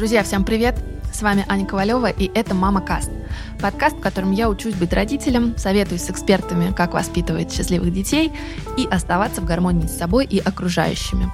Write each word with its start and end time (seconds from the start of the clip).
Друзья, 0.00 0.22
всем 0.22 0.46
привет! 0.46 0.76
С 1.12 1.20
вами 1.20 1.44
Аня 1.46 1.66
Ковалева, 1.66 2.08
и 2.08 2.30
это 2.32 2.54
«Мама 2.54 2.80
Каст». 2.80 3.10
Подкаст, 3.60 3.98
в 3.98 4.00
котором 4.00 4.32
я 4.32 4.48
учусь 4.48 4.72
быть 4.72 4.94
родителем, 4.94 5.54
советуюсь 5.58 6.04
с 6.04 6.10
экспертами, 6.10 6.72
как 6.72 6.94
воспитывать 6.94 7.52
счастливых 7.52 7.92
детей 7.92 8.32
и 8.78 8.86
оставаться 8.86 9.42
в 9.42 9.44
гармонии 9.44 9.86
с 9.86 9.98
собой 9.98 10.24
и 10.24 10.38
окружающими. 10.38 11.30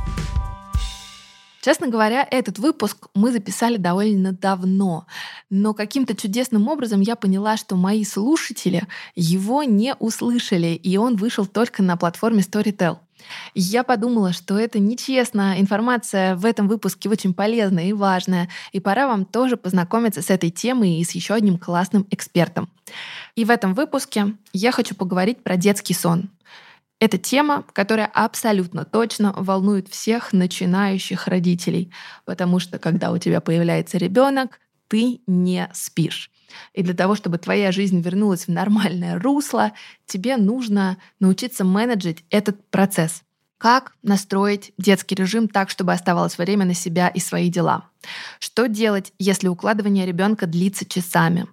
Честно 1.63 1.87
говоря, 1.87 2.27
этот 2.29 2.59
выпуск 2.59 3.07
мы 3.15 3.31
записали 3.31 3.77
довольно 3.77 4.33
давно, 4.33 5.07
но 5.49 5.73
каким-то 5.73 6.17
чудесным 6.17 6.67
образом 6.67 7.01
я 7.03 7.15
поняла, 7.15 7.57
что 7.57 7.77
мои 7.77 8.05
слушатели 8.05 8.83
его 9.15 9.63
не 9.63 9.95
услышали, 9.95 10.75
и 10.75 10.97
он 10.97 11.15
вышел 11.15 11.47
только 11.47 11.85
на 11.85 11.97
платформе 11.97 12.41
Storytel. 12.41 12.99
Я 13.55 13.85
подумала, 13.85 14.33
что 14.33 14.59
это 14.59 14.79
нечестно, 14.79 15.61
информация 15.61 16.37
в 16.37 16.45
этом 16.45 16.69
выпуске 16.69 17.09
очень 17.09 17.35
полезная 17.35 17.87
и 17.87 17.93
важная, 17.93 18.49
и 18.73 18.81
пора 18.81 19.07
вам 19.07 19.25
тоже 19.25 19.57
познакомиться 19.57 20.23
с 20.23 20.31
этой 20.31 20.51
темой 20.51 20.99
и 20.99 21.05
с 21.05 21.13
еще 21.13 21.35
одним 21.35 21.59
классным 21.59 22.07
экспертом. 22.11 22.69
И 23.35 23.45
в 23.45 23.51
этом 23.51 23.75
выпуске 23.75 24.35
я 24.53 24.73
хочу 24.73 24.95
поговорить 24.95 25.43
про 25.43 25.57
детский 25.57 25.95
сон. 25.95 26.31
Это 26.99 27.19
тема, 27.19 27.65
которая 27.75 28.07
абсолютно 28.07 28.85
точно 28.87 29.35
волнует 29.37 29.89
всех 29.89 30.33
начинающих 30.33 31.29
родителей, 31.29 31.93
потому 32.25 32.59
что 32.59 32.79
когда 32.79 33.13
у 33.13 33.19
тебя 33.19 33.43
появляется 33.43 33.99
ребенок, 33.99 34.61
ты 34.89 35.21
не 35.27 35.69
спишь. 35.75 36.31
И 36.73 36.83
для 36.83 36.95
того, 36.95 37.15
чтобы 37.15 37.37
твоя 37.37 37.71
жизнь 37.73 38.01
вернулась 38.01 38.47
в 38.47 38.51
нормальное 38.51 39.19
русло, 39.19 39.73
тебе 40.07 40.39
нужно 40.39 40.97
научиться 41.21 41.65
менеджить 41.65 42.25
этот 42.31 42.69
процесс. 42.71 43.23
Как 43.59 43.93
настроить 44.03 44.73
детский 44.77 45.15
режим 45.15 45.49
так, 45.49 45.71
чтобы 45.71 45.93
оставалось 45.93 46.37
время 46.37 46.67
на 46.67 46.75
себя 46.75 47.09
и 47.09 47.21
свои 47.21 47.49
дела? 47.49 47.89
Что 48.39 48.69
делать, 48.69 49.13
если 49.19 49.49
укладывание 49.49 50.05
ребенка 50.05 50.47
длится 50.47 50.85
часами? 50.85 51.47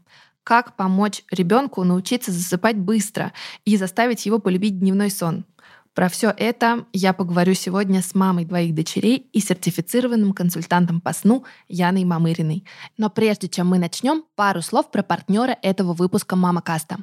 Как 0.44 0.75
помочь 0.75 1.23
ребенку 1.31 1.83
научиться 1.86 2.31
засыпать 2.31 2.75
быстро 2.75 3.31
и 3.64 3.77
заставить 3.77 4.25
его 4.25 4.39
полюбить 4.39 4.80
дневной 4.80 5.09
сон? 5.09 5.45
Про 5.94 6.09
все 6.09 6.33
это 6.36 6.86
я 6.92 7.14
поговорю 7.14 7.53
сегодня 7.53 8.02
с 8.02 8.16
мамой 8.16 8.45
двоих 8.45 8.73
дочерей 8.73 9.30
и 9.31 9.39
сертифицированным 9.39 10.33
консультантом 10.33 10.99
по 10.99 11.14
сну 11.14 11.45
Яной 11.70 12.03
Мамыриной. 12.03 12.66
Но 12.97 13.09
прежде 13.11 13.47
чем 13.47 13.67
мы 13.67 13.77
начнем, 13.77 14.23
пару 14.36 14.61
слов 14.61 14.92
про 14.92 15.03
партнера 15.03 15.55
этого 15.61 15.94
выпуска 15.94 16.36
Мама 16.36 16.61
Каста. 16.61 16.97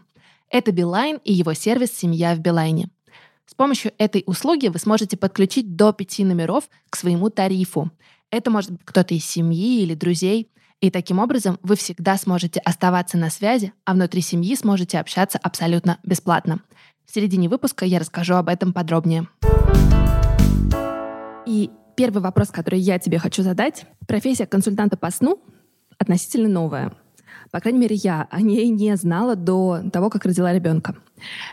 Это 0.50 0.72
Билайн 0.72 1.20
и 1.24 1.32
его 1.32 1.54
сервис 1.54 1.96
«Семья 1.96 2.34
в 2.34 2.40
Билайне». 2.40 2.90
С 3.50 3.54
помощью 3.54 3.90
этой 3.98 4.22
услуги 4.26 4.68
вы 4.68 4.78
сможете 4.78 5.16
подключить 5.16 5.74
до 5.74 5.92
пяти 5.92 6.24
номеров 6.24 6.70
к 6.88 6.94
своему 6.94 7.30
тарифу. 7.30 7.90
Это 8.30 8.48
может 8.48 8.70
быть 8.70 8.82
кто-то 8.84 9.12
из 9.12 9.24
семьи 9.24 9.82
или 9.82 9.94
друзей. 9.94 10.52
И 10.80 10.88
таким 10.88 11.18
образом 11.18 11.58
вы 11.64 11.74
всегда 11.74 12.16
сможете 12.16 12.60
оставаться 12.60 13.18
на 13.18 13.28
связи, 13.28 13.72
а 13.84 13.94
внутри 13.94 14.20
семьи 14.20 14.54
сможете 14.54 15.00
общаться 15.00 15.36
абсолютно 15.36 15.98
бесплатно. 16.04 16.60
В 17.04 17.12
середине 17.12 17.48
выпуска 17.48 17.84
я 17.84 17.98
расскажу 17.98 18.34
об 18.34 18.48
этом 18.48 18.72
подробнее. 18.72 19.26
И 21.44 21.70
первый 21.96 22.22
вопрос, 22.22 22.50
который 22.50 22.78
я 22.78 23.00
тебе 23.00 23.18
хочу 23.18 23.42
задать. 23.42 23.84
Профессия 24.06 24.46
консультанта 24.46 24.96
по 24.96 25.10
сну 25.10 25.42
относительно 25.98 26.48
новая. 26.48 26.92
По 27.50 27.58
крайней 27.58 27.80
мере, 27.80 27.96
я 27.96 28.28
о 28.30 28.42
ней 28.42 28.68
не 28.68 28.94
знала 28.96 29.34
до 29.34 29.80
того, 29.92 30.08
как 30.08 30.24
родила 30.24 30.52
ребенка. 30.52 30.94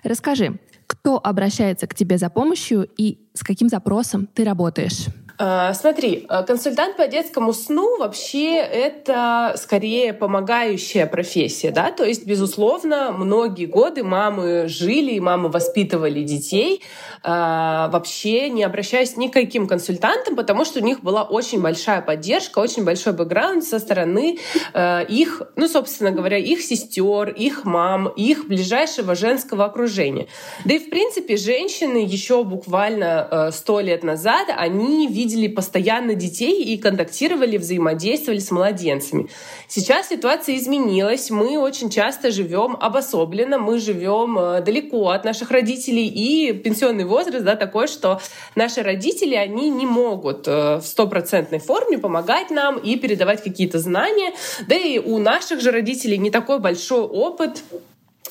Расскажи, 0.03 0.59
кто 0.87 1.19
обращается 1.23 1.85
к 1.85 1.93
тебе 1.93 2.17
за 2.17 2.29
помощью 2.29 2.87
и 2.97 3.19
с 3.33 3.43
каким 3.43 3.69
запросом 3.69 4.25
ты 4.25 4.43
работаешь? 4.43 5.07
А, 5.39 5.73
смотри, 5.75 6.25
э, 6.27 6.43
консультант 6.43 6.97
по 6.97 7.07
детскому 7.07 7.53
сну 7.53 7.97
вообще 7.99 8.55
это 8.55 9.53
скорее 9.57 10.11
помогающая 10.13 11.05
профессия, 11.05 11.69
да, 11.69 11.91
то 11.91 12.03
есть, 12.03 12.25
безусловно, 12.25 13.11
многие 13.11 13.65
годы 13.65 14.03
мамы 14.03 14.67
жили 14.67 15.11
и 15.11 15.19
мамы 15.19 15.49
воспитывали 15.49 16.23
детей, 16.23 16.81
а, 17.21 17.87
вообще 17.89 18.49
не 18.49 18.63
обращаясь 18.63 19.15
ни 19.15 19.27
к 19.27 19.33
каким 19.33 19.67
консультантам, 19.67 20.35
потому 20.35 20.65
что 20.65 20.79
у 20.79 20.83
них 20.83 21.01
была 21.01 21.21
очень 21.21 21.61
большая 21.61 22.01
поддержка, 22.01 22.57
очень 22.57 22.83
большой 22.83 23.13
бэкграунд 23.13 23.63
со 23.63 23.77
стороны 23.77 24.39
э, 24.73 25.05
их, 25.07 25.43
ну, 25.55 25.67
собственно 25.67 26.11
говоря, 26.11 26.37
их 26.37 26.61
сестер, 26.61 27.29
их 27.29 27.63
мам, 27.63 28.07
их 28.07 28.47
ближайшего 28.47 29.13
женского 29.13 29.65
окружения. 29.65 30.27
Да 30.65 30.73
и, 30.73 30.79
в 30.79 30.89
принципе, 30.89 31.37
женщины 31.37 31.97
еще 31.97 32.43
буквально 32.43 33.27
э, 33.29 33.51
сто 33.51 33.81
лет 33.81 34.03
назад, 34.03 34.47
они 34.55 35.07
видели 35.07 35.26
видели 35.27 35.47
постоянно 35.49 36.15
детей 36.15 36.63
и 36.63 36.77
контактировали, 36.77 37.57
взаимодействовали 37.57 38.39
с 38.39 38.49
младенцами. 38.49 39.27
Сейчас 39.67 40.07
ситуация 40.07 40.55
изменилась. 40.55 41.29
Мы 41.29 41.59
очень 41.59 41.89
часто 41.89 42.31
живем 42.31 42.77
обособленно, 42.79 43.57
мы 43.59 43.79
живем 43.79 44.39
э, 44.39 44.61
далеко 44.61 45.09
от 45.09 45.25
наших 45.25 45.51
родителей, 45.51 46.07
и 46.07 46.53
пенсионный 46.53 47.03
возраст 47.03 47.43
да, 47.43 47.55
такой, 47.55 47.87
что 47.87 48.21
наши 48.55 48.81
родители, 48.81 49.35
они 49.35 49.69
не 49.69 49.85
могут 49.85 50.47
э, 50.47 50.77
в 50.77 50.83
стопроцентной 50.83 51.59
форме 51.59 51.97
помогать 51.97 52.49
нам 52.49 52.77
и 52.77 52.95
передавать 52.95 53.43
какие-то 53.43 53.79
знания. 53.79 54.33
Да 54.67 54.75
и 54.75 54.99
у 54.99 55.17
наших 55.17 55.59
же 55.59 55.71
родителей 55.71 56.17
не 56.17 56.31
такой 56.31 56.59
большой 56.59 57.01
опыт 57.01 57.63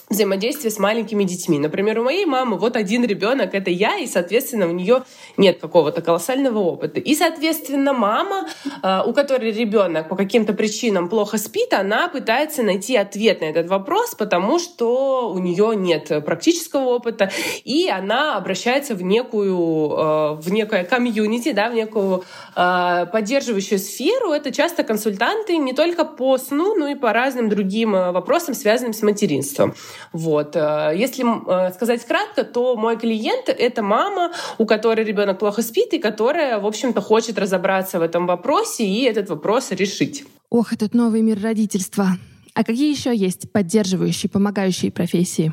взаимодействие 0.09 0.71
с 0.71 0.79
маленькими 0.79 1.25
детьми. 1.25 1.59
Например, 1.59 1.99
у 1.99 2.05
моей 2.05 2.27
мамы 2.27 2.59
вот 2.59 2.77
один 2.77 3.05
ребенок, 3.05 3.55
это 3.55 3.71
я, 3.71 3.99
и, 3.99 4.07
соответственно, 4.07 4.69
у 4.69 4.73
нее 4.73 5.03
нет 5.37 5.59
какого-то 5.59 6.01
колоссального 6.01 6.61
опыта. 6.61 7.01
И, 7.01 7.15
соответственно, 7.17 7.93
мама, 7.93 8.49
а, 8.83 9.03
у 9.05 9.13
которой 9.13 9.51
ребенок 9.51 10.09
по 10.09 10.15
каким-то 10.15 10.53
причинам 10.53 11.09
плохо 11.09 11.39
спит, 11.39 11.73
она 11.73 12.09
пытается 12.09 12.63
найти 12.63 12.97
ответ 12.97 13.41
на 13.41 13.47
этот 13.47 13.69
вопрос, 13.69 14.15
потому 14.15 14.61
что 14.61 15.33
у 15.33 15.39
нее 15.39 15.75
нет 15.75 16.25
практического 16.25 16.85
опыта, 16.91 17.33
и 17.65 17.89
она 17.89 18.37
обращается 18.37 18.95
в 18.95 19.03
некую, 19.03 19.91
а, 19.91 20.35
в 20.35 20.53
некое 20.53 20.85
комьюнити, 20.85 21.51
да, 21.51 21.69
в 21.69 21.75
некую 21.75 22.23
а, 22.55 23.07
поддерживающую 23.07 23.81
сферу. 23.81 24.31
Это 24.31 24.53
часто 24.53 24.85
консультанты 24.85 25.57
не 25.57 25.73
только 25.73 26.05
по 26.05 26.39
сну, 26.39 26.77
но 26.77 26.87
и 26.87 26.95
по 26.95 27.13
разным 27.13 27.49
другим 27.49 27.91
вопросам, 27.91 28.55
связанным 28.55 28.93
с 28.93 29.03
материнством. 29.03 29.75
Вот. 30.13 30.57
Э, 30.57 30.93
если 30.95 31.25
э, 31.25 31.73
сказать 31.73 32.05
кратко, 32.05 32.45
то 32.45 32.77
мой 32.77 32.97
клиент— 32.97 33.45
это 33.49 33.83
мама, 33.83 34.33
у 34.59 34.67
которой 34.67 35.05
ребенок 35.05 35.39
плохо 35.39 35.63
спит 35.63 35.93
и 35.93 35.99
которая, 35.99 36.59
в 36.59 36.67
общем-то, 36.67 37.01
хочет 37.01 37.39
разобраться 37.39 37.99
в 37.99 38.03
этом 38.03 38.27
вопросе 38.27 38.85
и 38.85 39.05
этот 39.05 39.29
вопрос 39.29 39.71
решить. 39.71 40.25
Ох, 40.51 40.73
этот 40.73 40.95
новый 40.95 41.23
мир 41.23 41.41
родительства. 41.43 42.19
А 42.57 42.65
какие 42.65 42.91
еще 42.91 43.15
есть 43.15 43.53
поддерживающие, 43.53 44.31
помогающие 44.31 44.91
профессии? 44.91 45.53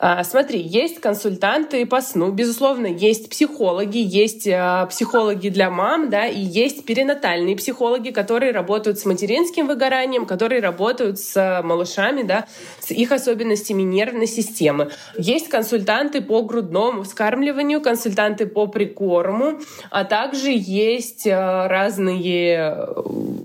А, 0.00 0.24
смотри, 0.24 0.60
есть 0.60 1.00
консультанты 1.00 1.86
по 1.86 2.00
сну, 2.00 2.32
безусловно, 2.32 2.88
есть 2.88 3.30
психологи, 3.30 3.98
есть 3.98 4.48
а, 4.48 4.86
психологи 4.86 5.48
для 5.48 5.70
мам, 5.70 6.10
да, 6.10 6.26
и 6.26 6.40
есть 6.40 6.84
перинатальные 6.84 7.54
психологи, 7.54 8.10
которые 8.10 8.50
работают 8.50 8.98
с 8.98 9.04
материнским 9.04 9.68
выгоранием, 9.68 10.26
которые 10.26 10.60
работают 10.60 11.20
с 11.20 11.62
малышами, 11.62 12.24
да, 12.24 12.46
с 12.80 12.90
их 12.90 13.12
особенностями 13.12 13.82
нервной 13.82 14.26
системы. 14.26 14.90
Есть 15.16 15.48
консультанты 15.50 16.20
по 16.20 16.42
грудному 16.42 17.04
вскармливанию, 17.04 17.80
консультанты 17.80 18.46
по 18.46 18.66
прикорму, 18.66 19.60
а 19.92 20.02
также 20.02 20.50
есть 20.50 21.28
а, 21.28 21.68
разные 21.68 22.88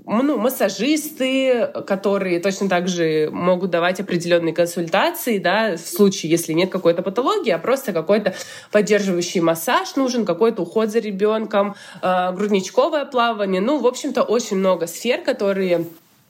ну, 0.06 0.38
массажисты, 0.38 1.70
которые 1.86 2.40
точно 2.40 2.68
так 2.68 2.88
же 2.88 2.95
также 2.96 3.28
могут 3.32 3.70
давать 3.70 4.00
определенные 4.00 4.54
консультации, 4.54 5.38
да, 5.38 5.76
в 5.76 5.80
случае, 5.80 6.30
если 6.30 6.52
нет 6.52 6.70
какой-то 6.70 7.02
патологии, 7.02 7.50
а 7.50 7.58
просто 7.58 7.92
какой-то 7.92 8.34
поддерживающий 8.72 9.40
массаж 9.40 9.96
нужен, 9.96 10.24
какой-то 10.24 10.62
уход 10.62 10.90
за 10.90 11.00
ребенком, 11.00 11.74
э, 12.02 12.32
грудничковое 12.32 13.04
плавание. 13.04 13.60
Ну, 13.60 13.78
в 13.78 13.86
общем-то, 13.86 14.22
очень 14.22 14.56
много 14.56 14.86
сфер, 14.86 15.22
которые 15.22 15.86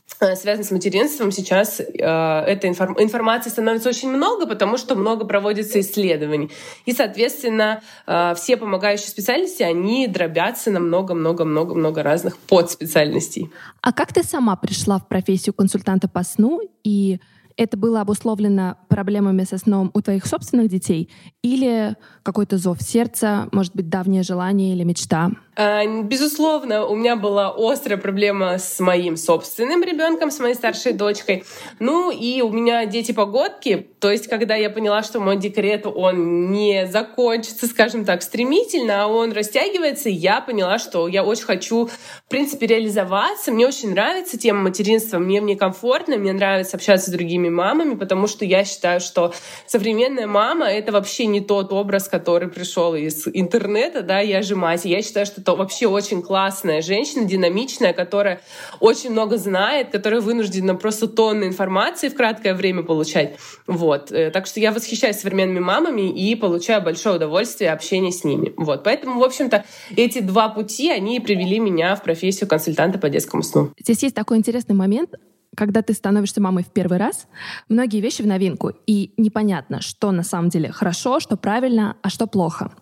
связанный 0.06 0.64
с 0.64 0.70
материнством, 0.70 1.31
сейчас 1.31 1.81
э, 1.81 1.85
этой 1.85 2.70
информ- 2.70 3.00
информации 3.03 3.50
становится 3.50 3.88
очень 3.88 4.11
много, 4.11 4.47
потому 4.47 4.79
что 4.79 4.94
много 4.94 5.26
проводится 5.26 5.81
исследований. 5.81 6.50
И, 6.85 6.93
соответственно, 6.93 7.82
э, 8.06 8.35
все 8.37 8.56
помогающие 8.56 9.08
специальности, 9.08 9.62
они 9.62 10.06
дробятся 10.06 10.70
на 10.70 10.81
много-много-много-много 10.81 12.03
разных 12.03 12.38
подспециальностей. 12.38 13.50
А 13.82 13.93
как 13.93 14.12
ты 14.12 14.23
сама 14.23 14.56
пришла 14.56 14.99
в 14.99 15.08
профессию 15.08 15.55
консультанта 15.55 16.09
по 16.09 16.23
сну 16.23 16.61
и 16.85 17.20
это 17.56 17.76
было 17.76 18.00
обусловлено 18.00 18.76
проблемами 18.88 19.44
со 19.44 19.58
сном 19.58 19.91
у 19.94 20.00
твоих 20.03 20.26
собственных 20.26 20.69
детей 20.69 21.11
или 21.43 21.97
какой-то 22.23 22.58
зов 22.58 22.82
сердца, 22.82 23.49
может 23.53 23.75
быть, 23.75 23.88
давнее 23.88 24.23
желание 24.23 24.75
или 24.75 24.85
мечта? 24.85 25.31
А, 25.58 25.87
безусловно, 26.03 26.85
у 26.87 26.94
меня 26.94 27.17
была 27.17 27.55
острая 27.56 27.99
проблема 27.99 28.58
с 28.58 28.79
моим 28.79 29.17
собственным 29.17 29.82
ребенком, 29.82 30.31
с 30.31 30.38
моей 30.38 30.55
старшей 30.55 30.93
дочкой. 30.93 31.44
Ну 31.79 32.11
и 32.11 32.43
у 32.43 32.50
меня 32.50 32.85
дети 32.85 33.12
погодки, 33.12 33.87
то 34.00 34.11
есть 34.11 34.29
когда 34.29 34.55
я 34.55 34.69
поняла, 34.69 35.02
что 35.02 35.19
мой 35.19 35.38
декрет, 35.38 35.87
он 35.87 36.50
не 36.50 36.87
закончится, 36.87 37.67
скажем 37.67 38.05
так, 38.05 38.23
стремительно, 38.23 39.05
а 39.05 39.06
он 39.06 39.32
растягивается, 39.32 40.11
я 40.11 40.43
поняла, 40.43 40.79
что 40.79 41.09
я 41.09 41.25
очень 41.25 41.44
хочу, 41.44 41.87
в 41.87 42.29
принципе, 42.29 42.67
реализоваться. 42.67 43.50
Мне 43.50 43.67
очень 43.67 43.93
нравится 43.93 44.38
тема 44.38 44.61
материнства, 44.61 45.19
мне 45.19 45.41
в 45.41 45.44
ней 45.44 45.56
комфортно, 45.56 46.17
мне 46.17 46.35
нравится 46.35 46.76
общаться 46.76 47.09
с 47.09 47.12
другими 47.12 47.45
мамами, 47.48 47.94
потому 47.94 48.26
что 48.26 48.44
я 48.44 48.64
считаю, 48.64 49.00
что 49.00 49.32
современная 49.66 50.26
мама— 50.26 50.66
это 50.66 50.93
вообще 50.93 51.26
не 51.26 51.40
тот 51.40 51.72
образ, 51.72 52.08
который 52.08 52.48
пришел 52.48 52.94
из 52.94 53.26
интернета, 53.32 54.02
да, 54.02 54.20
я 54.20 54.43
же 54.43 54.56
мать. 54.56 54.84
Я 54.84 55.02
считаю, 55.02 55.26
что 55.26 55.40
это 55.40 55.54
вообще 55.54 55.87
очень 55.87 56.22
классная 56.22 56.82
женщина, 56.82 57.25
динамичная, 57.25 57.93
которая 57.93 58.40
очень 58.81 59.10
много 59.10 59.37
знает, 59.38 59.90
которая 59.90 60.20
вынуждена 60.20 60.75
просто 60.75 61.08
тонны 61.08 61.44
информации 61.44 62.08
в 62.08 62.14
краткое 62.14 62.54
время 62.54 62.82
получать. 62.82 63.37
Вот. 63.66 64.12
Э, 64.12 64.31
так 64.31 64.46
что 64.46 64.60
я 64.60 64.72
восхищаюсь 64.72 65.16
современными 65.16 65.60
мамами 65.60 66.10
и 66.10 66.34
получаю 66.34 66.82
большое 66.82 67.16
удовольствие 67.16 67.72
общения 67.72 68.12
с 68.12 68.25
ними. 68.25 68.52
Вот. 68.56 68.84
Поэтому, 68.84 69.20
в 69.20 69.25
общем-то, 69.25 69.64
эти 69.96 70.20
два 70.20 70.49
пути, 70.49 70.90
они 70.90 71.20
привели 71.20 71.58
меня 71.58 71.96
в 71.96 72.02
профессию 72.02 72.49
консультанта 72.49 72.99
по 72.99 73.08
детскому 73.08 73.42
сну. 73.42 73.70
Здесь 73.78 74.02
есть 74.02 74.14
такой 74.14 74.38
интересный 74.38 74.75
момент 74.75 75.10
когда 75.56 75.82
ты 75.82 75.94
становишься 75.94 76.41
мамой 76.41 76.62
в 76.62 76.69
первый 76.69 76.99
раз, 76.99 77.26
многие 77.69 78.00
вещи 78.00 78.23
в 78.23 78.26
новинку, 78.26 78.73
и 78.87 79.12
непонятно, 79.17 79.81
что 79.81 80.12
на 80.12 80.23
самом 80.23 80.50
деле 80.50 80.70
хорошо, 80.70 81.19
что 81.19 81.37
правильно, 81.37 81.97
а 82.03 82.11
что 82.11 82.26
плохо. 82.26 82.73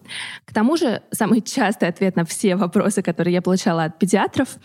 К 0.44 0.52
тому 0.52 0.76
же, 0.76 1.02
самый 1.10 1.40
частый 1.40 1.88
ответ 1.88 2.16
на 2.16 2.24
все 2.24 2.56
вопросы, 2.56 3.00
которые 3.02 3.32
я 3.34 3.42
получала 3.42 3.84
от 3.84 3.98
педиатров, 3.98 4.56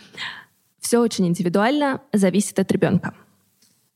все 0.80 1.00
очень 1.00 1.28
индивидуально, 1.28 2.02
зависит 2.12 2.60
от 2.60 2.72
ребенка. 2.72 3.14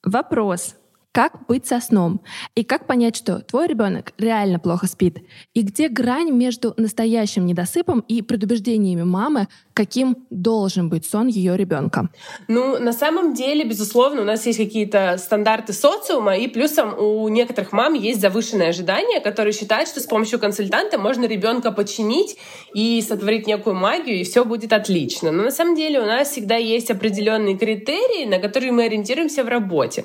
Вопрос, 0.04 0.76
как 1.14 1.46
быть 1.48 1.68
со 1.68 1.80
сном? 1.80 2.22
И 2.56 2.64
как 2.64 2.88
понять, 2.88 3.16
что 3.16 3.40
твой 3.40 3.68
ребенок 3.68 4.14
реально 4.18 4.58
плохо 4.58 4.88
спит? 4.88 5.20
И 5.54 5.62
где 5.62 5.88
грань 5.88 6.32
между 6.32 6.74
настоящим 6.76 7.46
недосыпом 7.46 8.04
и 8.08 8.24
предубеждениями 8.24 9.04
мамы, 9.04 9.48
каким 9.76 10.18
должен 10.32 10.90
быть 10.90 11.06
сон 11.06 11.28
ее 11.28 11.56
ребенка? 11.56 12.10
Ну, 12.48 12.80
на 12.80 12.94
самом 12.94 13.36
деле, 13.36 13.64
безусловно, 13.64 14.22
у 14.22 14.26
нас 14.26 14.46
есть 14.48 14.58
какие-то 14.58 15.18
стандарты 15.20 15.72
социума, 15.72 16.36
и 16.36 16.48
плюсом 16.48 16.98
у 16.98 17.30
некоторых 17.30 17.74
мам 17.74 17.94
есть 17.94 18.20
завышенные 18.20 18.70
ожидания, 18.70 19.20
которые 19.20 19.54
считают, 19.54 19.90
что 19.90 20.00
с 20.00 20.08
помощью 20.08 20.40
консультанта 20.40 20.98
можно 20.98 21.26
ребенка 21.26 21.72
починить 21.72 22.38
и 22.74 23.00
сотворить 23.02 23.46
некую 23.46 23.76
магию, 23.76 24.20
и 24.20 24.24
все 24.24 24.46
будет 24.46 24.74
отлично. 24.74 25.32
Но 25.32 25.44
на 25.44 25.52
самом 25.52 25.76
деле 25.76 26.00
у 26.02 26.06
нас 26.06 26.30
всегда 26.30 26.56
есть 26.56 26.90
определенные 26.90 27.56
критерии, 27.56 28.26
на 28.26 28.40
которые 28.40 28.72
мы 28.72 28.86
ориентируемся 28.86 29.44
в 29.44 29.48
работе. 29.48 30.04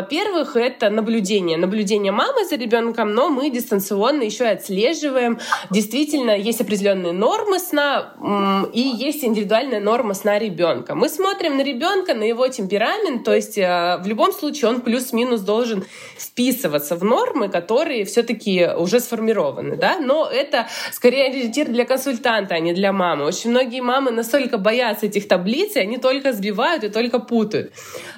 Во-первых, 0.00 0.56
это 0.56 0.88
наблюдение. 0.88 1.58
Наблюдение 1.58 2.10
мамы 2.10 2.46
за 2.46 2.56
ребенком, 2.56 3.12
но 3.12 3.28
мы 3.28 3.50
дистанционно 3.50 4.22
еще 4.22 4.44
и 4.44 4.48
отслеживаем. 4.48 5.38
Действительно, 5.70 6.30
есть 6.30 6.62
определенные 6.62 7.12
нормы 7.12 7.58
сна 7.58 8.14
и 8.72 8.80
есть 8.80 9.22
индивидуальная 9.24 9.78
норма 9.78 10.14
сна 10.14 10.38
ребенка. 10.38 10.94
Мы 10.94 11.10
смотрим 11.10 11.58
на 11.58 11.62
ребенка, 11.62 12.14
на 12.14 12.22
его 12.22 12.48
темперамент, 12.48 13.24
то 13.24 13.34
есть 13.34 13.58
э, 13.58 13.98
в 14.02 14.06
любом 14.06 14.32
случае 14.32 14.70
он 14.70 14.80
плюс-минус 14.80 15.42
должен 15.42 15.84
вписываться 16.16 16.96
в 16.96 17.04
нормы, 17.04 17.50
которые 17.50 18.06
все-таки 18.06 18.68
уже 18.74 19.00
сформированы, 19.00 19.76
да, 19.76 19.98
но 19.98 20.26
это 20.26 20.66
скорее 20.92 21.26
ориентир 21.26 21.68
для 21.68 21.84
консультанта, 21.84 22.54
а 22.54 22.58
не 22.58 22.72
для 22.72 22.92
мамы. 22.92 23.26
Очень 23.26 23.50
многие 23.50 23.82
мамы 23.82 24.12
настолько 24.12 24.56
боятся 24.56 25.06
этих 25.06 25.28
таблиц, 25.28 25.76
и 25.76 25.80
они 25.80 25.98
только 25.98 26.32
сбивают 26.32 26.84
и 26.84 26.88
только 26.88 27.18
путают. 27.18 27.72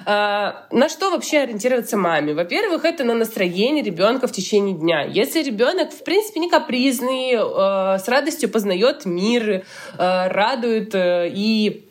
А, 0.05 0.65
на 0.71 0.87
что 0.87 1.09
вообще 1.09 1.39
ориентироваться 1.39 1.72
ориентироваться 1.73 1.97
маме? 1.97 2.33
Во-первых, 2.33 2.85
это 2.85 3.03
на 3.03 3.13
настроение 3.13 3.83
ребенка 3.83 4.27
в 4.27 4.31
течение 4.31 4.75
дня. 4.75 5.03
Если 5.03 5.41
ребенок, 5.41 5.91
в 5.91 6.03
принципе, 6.03 6.39
не 6.39 6.49
капризный, 6.49 7.33
э, 7.33 7.99
с 7.99 8.07
радостью 8.07 8.49
познает 8.49 9.05
мир, 9.05 9.49
э, 9.49 9.63
радует 9.97 10.93
э, 10.95 11.29
и 11.33 11.85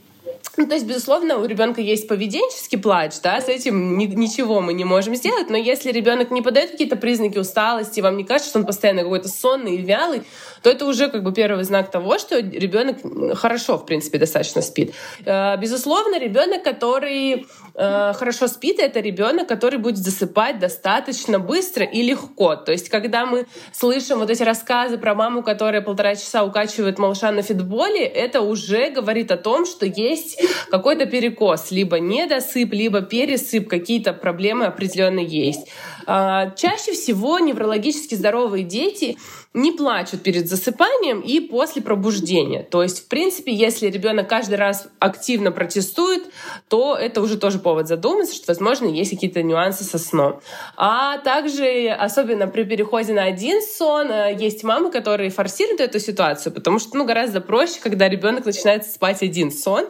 ну, 0.57 0.67
то 0.67 0.75
есть, 0.75 0.87
безусловно, 0.87 1.39
у 1.39 1.47
ребенка 1.47 1.81
есть 1.81 2.07
поведенческий 2.07 2.79
плач, 2.79 3.15
да, 3.23 3.41
с 3.41 3.49
этим 3.49 3.97
ни, 3.97 4.05
ничего 4.05 4.61
мы 4.61 4.75
не 4.75 4.85
можем 4.85 5.15
сделать, 5.15 5.49
но 5.49 5.57
если 5.57 5.91
ребенок 5.91 6.31
не 6.31 6.43
подает 6.43 6.73
какие-то 6.73 6.97
признаки 6.97 7.39
усталости, 7.39 8.01
вам 8.01 8.19
не 8.19 8.25
кажется, 8.25 8.51
что 8.51 8.59
он 8.59 8.67
постоянно 8.67 9.03
какой-то 9.03 9.29
сонный 9.29 9.77
и 9.77 9.83
вялый, 9.83 10.23
то 10.63 10.71
это 10.71 10.87
уже 10.87 11.09
как 11.09 11.23
бы 11.23 11.33
первый 11.33 11.65
знак 11.65 11.91
того, 11.91 12.19
что 12.19 12.39
ребенок 12.39 12.99
хорошо, 13.37 13.79
в 13.79 13.87
принципе, 13.87 14.19
достаточно 14.19 14.63
спит. 14.63 14.95
Э, 15.25 15.57
безусловно, 15.57 16.19
ребенок, 16.19 16.63
который 16.63 17.47
э, 17.75 18.13
хорошо 18.15 18.49
спит, 18.49 18.79
это 18.79 19.01
ребенок, 19.01 19.49
который 19.49 19.79
будет 19.79 19.99
засыпать 19.99 20.59
достаточно 20.59 21.39
быстро 21.39 21.85
и 21.85 22.03
легко. 22.03 22.57
То 22.57 22.73
есть, 22.73 22.89
когда 22.89 23.27
мы 23.27 23.47
слышим 23.73 24.19
вот 24.19 24.31
эти 24.31 24.43
рассказы 24.43 24.99
про 24.99 25.15
маму, 25.15 25.43
которая 25.43 25.83
полтора 25.83 26.15
часа 26.15 26.45
укачивает 26.45 26.99
малыша 26.99 27.33
на 27.33 27.43
фитболе, 27.43 28.05
это 28.05 28.41
уже 28.41 28.91
говорит 28.91 29.31
о 29.31 29.37
том, 29.37 29.67
что 29.67 29.87
есть 29.87 30.41
какой-то 30.71 31.07
перекос, 31.07 31.71
либо 31.71 31.99
недосып, 31.99 32.73
либо 32.73 33.03
пересып, 33.03 33.69
какие-то 33.69 34.13
проблемы 34.13 34.67
определенные 34.67 35.27
есть. 35.27 35.69
А, 36.07 36.51
чаще 36.51 36.93
всего 36.93 37.39
неврологически 37.39 38.15
здоровые 38.15 38.65
дети 38.65 39.17
не 39.55 39.71
плачут 39.73 40.23
перед 40.23 40.49
засыпанием 40.49 41.21
и 41.21 41.41
после 41.41 41.83
пробуждения. 41.83 42.63
То 42.63 42.83
есть, 42.83 43.05
в 43.05 43.09
принципе, 43.09 43.53
если 43.53 43.89
ребенок 43.89 44.29
каждый 44.29 44.55
раз 44.55 44.89
активно 44.99 45.53
протестует, 45.53 46.25
то 46.69 46.97
это 46.97 47.21
уже 47.21 47.39
тоже 47.39 47.59
повод 47.59 47.87
задуматься, 47.87 48.35
что, 48.35 48.47
возможно, 48.49 48.87
есть 48.87 49.11
какие-то 49.11 49.43
нюансы 49.43 49.85
со 49.85 49.99
сном. 49.99 50.41
А 50.77 51.19
также, 51.19 51.89
особенно 51.89 52.47
при 52.47 52.65
переходе 52.65 53.13
на 53.13 53.25
один 53.25 53.61
сон, 53.61 54.11
э, 54.11 54.37
есть 54.39 54.65
мамы, 54.65 54.91
которые 54.91 55.31
форсируют 55.31 55.81
эту 55.81 56.01
ситуацию, 56.01 56.53
потому 56.53 56.79
что 56.79 56.97
ну, 56.97 57.05
гораздо 57.05 57.41
проще, 57.41 57.79
когда 57.83 58.09
ребенок 58.09 58.47
начинает 58.47 58.87
спать 58.87 59.23
один 59.23 59.51
сон. 59.51 59.87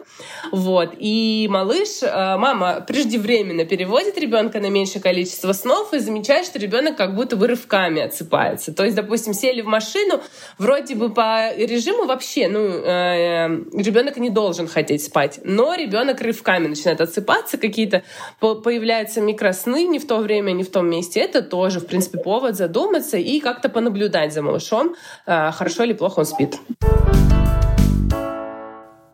Вот. 0.51 0.93
И 0.99 1.47
малыш, 1.49 2.01
э, 2.01 2.37
мама 2.37 2.81
преждевременно 2.81 3.65
переводит 3.65 4.17
ребенка 4.17 4.59
на 4.59 4.69
меньшее 4.69 5.01
количество 5.01 5.53
снов 5.53 5.93
и 5.93 5.99
замечает, 6.03 6.45
что 6.45 6.59
ребенок 6.59 6.95
как 6.95 7.15
будто 7.15 7.35
бы 7.35 7.47
рывками 7.47 8.01
отсыпается. 8.01 8.73
То 8.73 8.83
есть, 8.83 8.95
допустим, 8.95 9.33
сели 9.33 9.61
в 9.61 9.65
машину, 9.65 10.21
вроде 10.57 10.95
бы 10.95 11.13
по 11.13 11.51
режиму 11.55 12.05
вообще, 12.05 12.47
ну, 12.47 12.59
э, 12.59 13.47
ребенок 13.73 14.17
не 14.17 14.29
должен 14.29 14.67
хотеть 14.67 15.03
спать, 15.03 15.39
но 15.43 15.73
ребенок 15.73 16.21
рывками 16.21 16.67
начинает 16.67 17.01
отсыпаться, 17.01 17.57
какие-то 17.57 18.03
появляются 18.39 19.21
микросны 19.21 19.85
не 19.87 19.99
в 19.99 20.07
то 20.07 20.17
время, 20.19 20.51
не 20.51 20.63
в 20.63 20.71
том 20.71 20.89
месте. 20.89 21.19
Это 21.19 21.41
тоже, 21.41 21.79
в 21.79 21.87
принципе, 21.87 22.19
повод 22.19 22.55
задуматься 22.55 23.17
и 23.17 23.39
как-то 23.39 23.69
понаблюдать 23.69 24.33
за 24.33 24.41
малышом, 24.41 24.95
э, 25.25 25.51
хорошо 25.51 25.83
или 25.83 25.93
плохо 25.93 26.19
он 26.19 26.25
спит. 26.25 26.59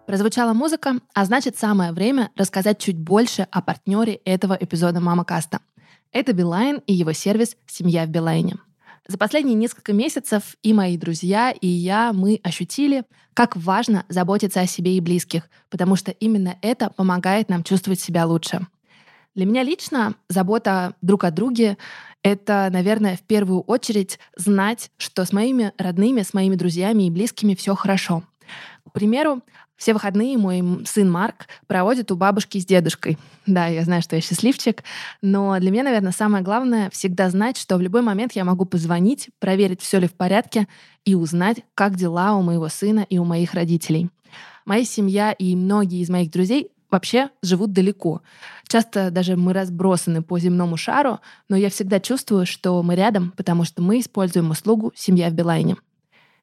Прозвучала 0.10 0.54
музыка, 0.54 0.96
а 1.14 1.26
значит 1.26 1.56
самое 1.56 1.92
время 1.92 2.32
рассказать 2.36 2.80
чуть 2.80 2.98
больше 2.98 3.48
о 3.52 3.62
партнере 3.62 4.16
этого 4.26 4.58
эпизода 4.60 5.00
Мама 5.00 5.24
Каста. 5.24 5.60
Это 6.12 6.34
Билайн 6.34 6.82
и 6.88 6.94
его 6.94 7.14
сервис 7.14 7.56
«Семья 7.68 8.06
в 8.06 8.10
Билайне». 8.10 8.56
За 9.08 9.20
последние 9.20 9.54
несколько 9.54 9.94
месяцев 9.94 10.56
и 10.64 10.74
мои 10.74 10.98
друзья, 10.98 11.52
и 11.52 11.68
я, 11.68 12.14
мы 12.14 12.40
ощутили, 12.42 13.04
как 13.36 13.56
важно 13.56 14.06
заботиться 14.10 14.62
о 14.62 14.66
себе 14.66 14.98
и 14.98 15.02
близких, 15.02 15.48
потому 15.70 15.96
что 15.96 16.10
именно 16.10 16.58
это 16.64 16.90
помогает 16.90 17.50
нам 17.50 17.64
чувствовать 17.64 18.00
себя 18.00 18.26
лучше. 18.26 18.66
Для 19.36 19.46
меня 19.46 19.62
лично 19.62 20.16
забота 20.30 20.96
друг 21.04 21.26
о 21.26 21.32
друге— 21.32 21.78
это, 22.24 22.70
наверное, 22.72 23.16
в 23.16 23.22
первую 23.22 23.62
очередь 23.62 24.18
знать, 24.36 24.90
что 24.98 25.26
с 25.26 25.32
моими 25.32 25.74
родными, 25.78 26.24
с 26.24 26.34
моими 26.34 26.56
друзьями 26.56 27.04
и 27.04 27.12
близкими 27.12 27.54
все 27.54 27.76
хорошо. 27.76 28.24
К 28.88 28.92
примеру, 28.92 29.44
все 29.80 29.94
выходные 29.94 30.38
мой 30.38 30.86
сын 30.86 31.10
Марк 31.10 31.48
проводит 31.66 32.12
у 32.12 32.18
бабушки 32.18 32.60
с 32.60 32.66
дедушкой. 32.66 33.18
Да, 33.48 33.66
я 33.68 33.84
знаю, 33.84 34.04
что 34.04 34.16
я 34.16 34.22
счастливчик, 34.22 34.84
но 35.22 35.58
для 35.58 35.72
меня, 35.72 35.84
наверное, 35.84 36.12
самое 36.12 36.44
главное 36.44 36.90
всегда 36.92 37.30
знать, 37.30 37.58
что 37.58 37.78
в 37.78 37.82
любой 37.82 38.02
момент 38.04 38.34
я 38.34 38.44
могу 38.44 38.66
позвонить, 38.66 39.30
проверить, 39.40 39.82
все 39.82 40.00
ли 40.00 40.08
в 40.08 40.14
порядке 40.14 40.68
и 41.06 41.16
узнать, 41.16 41.64
как 41.74 41.96
дела 41.96 42.36
у 42.36 42.44
моего 42.44 42.68
сына 42.68 43.08
и 43.10 43.18
у 43.18 43.24
моих 43.24 43.54
родителей. 43.54 44.10
Моя 44.66 44.84
семья 44.84 45.32
и 45.32 45.56
многие 45.56 46.02
из 46.02 46.10
моих 46.10 46.30
друзей 46.30 46.72
вообще 46.92 47.30
живут 47.42 47.72
далеко. 47.72 48.22
Часто 48.68 49.12
даже 49.12 49.38
мы 49.38 49.54
разбросаны 49.54 50.22
по 50.22 50.38
земному 50.38 50.76
шару, 50.76 51.22
но 51.48 51.56
я 51.56 51.70
всегда 51.70 52.00
чувствую, 52.00 52.46
что 52.46 52.84
мы 52.84 52.96
рядом, 52.96 53.32
потому 53.38 53.64
что 53.64 53.82
мы 53.82 54.00
используем 54.00 54.52
услугу 54.52 54.92
«Семья 54.96 55.30
в 55.30 55.34
Билайне». 55.34 55.78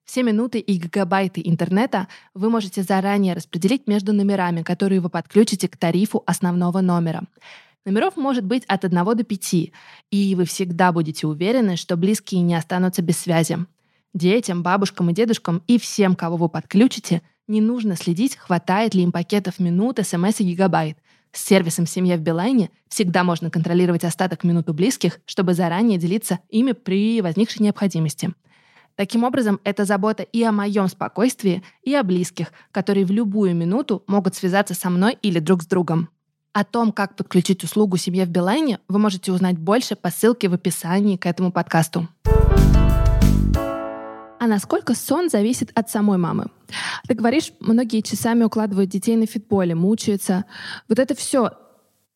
Все 0.06 0.22
минуты 0.22 0.60
и 0.60 0.76
гигабайты 0.78 1.42
интернета 1.44 2.06
вы 2.32 2.48
можете 2.48 2.82
заранее 2.82 3.34
распределить 3.34 3.88
между 3.88 4.12
номерами, 4.12 4.62
которые 4.62 5.00
вы 5.00 5.10
подключите 5.10 5.68
к 5.68 5.76
тарифу 5.76 6.22
основного 6.26 6.80
номера. 6.80 7.25
Номеров 7.84 8.16
может 8.16 8.44
быть 8.44 8.64
от 8.66 8.84
1 8.84 9.04
до 9.04 9.25
5, 9.25 9.72
и 10.10 10.34
вы 10.36 10.44
всегда 10.44 10.92
будете 10.92 11.26
уверены, 11.26 11.76
что 11.76 11.96
близкие 11.96 12.40
не 12.40 12.54
останутся 12.54 13.02
без 13.02 13.18
связи. 13.18 13.58
Детям, 14.14 14.62
бабушкам 14.62 15.10
и 15.10 15.12
дедушкам 15.12 15.62
и 15.66 15.78
всем, 15.78 16.14
кого 16.14 16.36
вы 16.36 16.48
подключите, 16.48 17.20
не 17.48 17.60
нужно 17.60 17.96
следить, 17.96 18.36
хватает 18.36 18.94
ли 18.94 19.02
им 19.02 19.12
пакетов 19.12 19.58
минут, 19.58 19.98
смс 20.02 20.40
и 20.40 20.44
гигабайт. 20.44 20.98
С 21.32 21.44
сервисом 21.44 21.86
«Семья 21.86 22.16
в 22.16 22.20
Билайне» 22.20 22.70
всегда 22.88 23.22
можно 23.25 23.50
контролировать 23.50 24.04
остаток 24.04 24.42
минут 24.42 24.70
у 24.70 24.72
близких, 24.72 25.20
чтобы 25.26 25.52
заранее 25.52 25.98
делиться 25.98 26.38
ими 26.48 26.72
при 26.72 27.20
возникшей 27.20 27.62
необходимости. 27.62 28.32
Таким 28.97 29.25
образом, 29.25 29.61
это 29.62 29.85
забота 29.85 30.23
и 30.23 30.43
о 30.43 30.53
моем 30.53 30.88
спокойствии, 30.88 31.62
и 31.83 31.95
о 31.95 32.03
близких, 32.03 32.49
которые 32.73 33.05
в 33.05 33.11
любую 33.11 33.55
минуту 33.55 34.03
могут 34.07 34.35
связаться 34.35 34.73
со 34.73 34.88
мной 34.88 35.19
или 35.21 35.38
друг 35.38 35.62
с 35.62 35.67
другом. 35.67 36.09
О 36.55 36.65
том, 36.65 36.93
как 36.93 37.15
подключить 37.15 37.62
услугу 37.62 37.99
«Семья 37.99 38.25
в 38.25 38.31
Билайне», 38.31 38.81
вы 38.88 38.99
можете 38.99 39.33
узнать 39.33 39.59
больше 39.59 39.97
по 39.97 40.11
ссылке 40.11 40.49
в 40.49 40.55
описании 40.55 41.19
к 41.19 41.26
этому 41.26 41.53
подкасту. 41.53 42.09
А 44.38 44.47
насколько 44.47 44.95
сон 44.95 45.29
зависит 45.29 45.73
от 45.75 45.91
самой 45.91 46.17
мамы? 46.17 46.47
Ты 47.07 47.15
говоришь, 47.15 47.53
многие 47.61 48.00
часами 48.00 48.45
укладывают 48.45 48.88
детей 48.88 49.17
на 49.17 49.26
фитболе, 49.26 49.75
мучаются. 49.75 50.47
Вот 50.88 50.99
это 50.99 51.15
все 51.15 51.50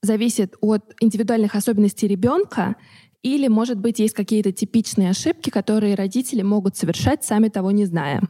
зависит 0.01 0.55
от 0.63 0.95
индивидуальных 1.01 1.55
особенностей 1.55 2.09
ребенка 2.09 2.77
или, 3.23 3.49
может 3.49 3.79
быть, 3.79 3.99
есть 3.99 4.15
какие-то 4.15 4.51
типичные 4.53 5.11
ошибки, 5.11 5.51
которые 5.51 5.95
родители 5.95 6.43
могут 6.43 6.77
совершать, 6.77 7.23
сами 7.23 7.49
того 7.49 7.71
не 7.71 7.85
зная? 7.85 8.23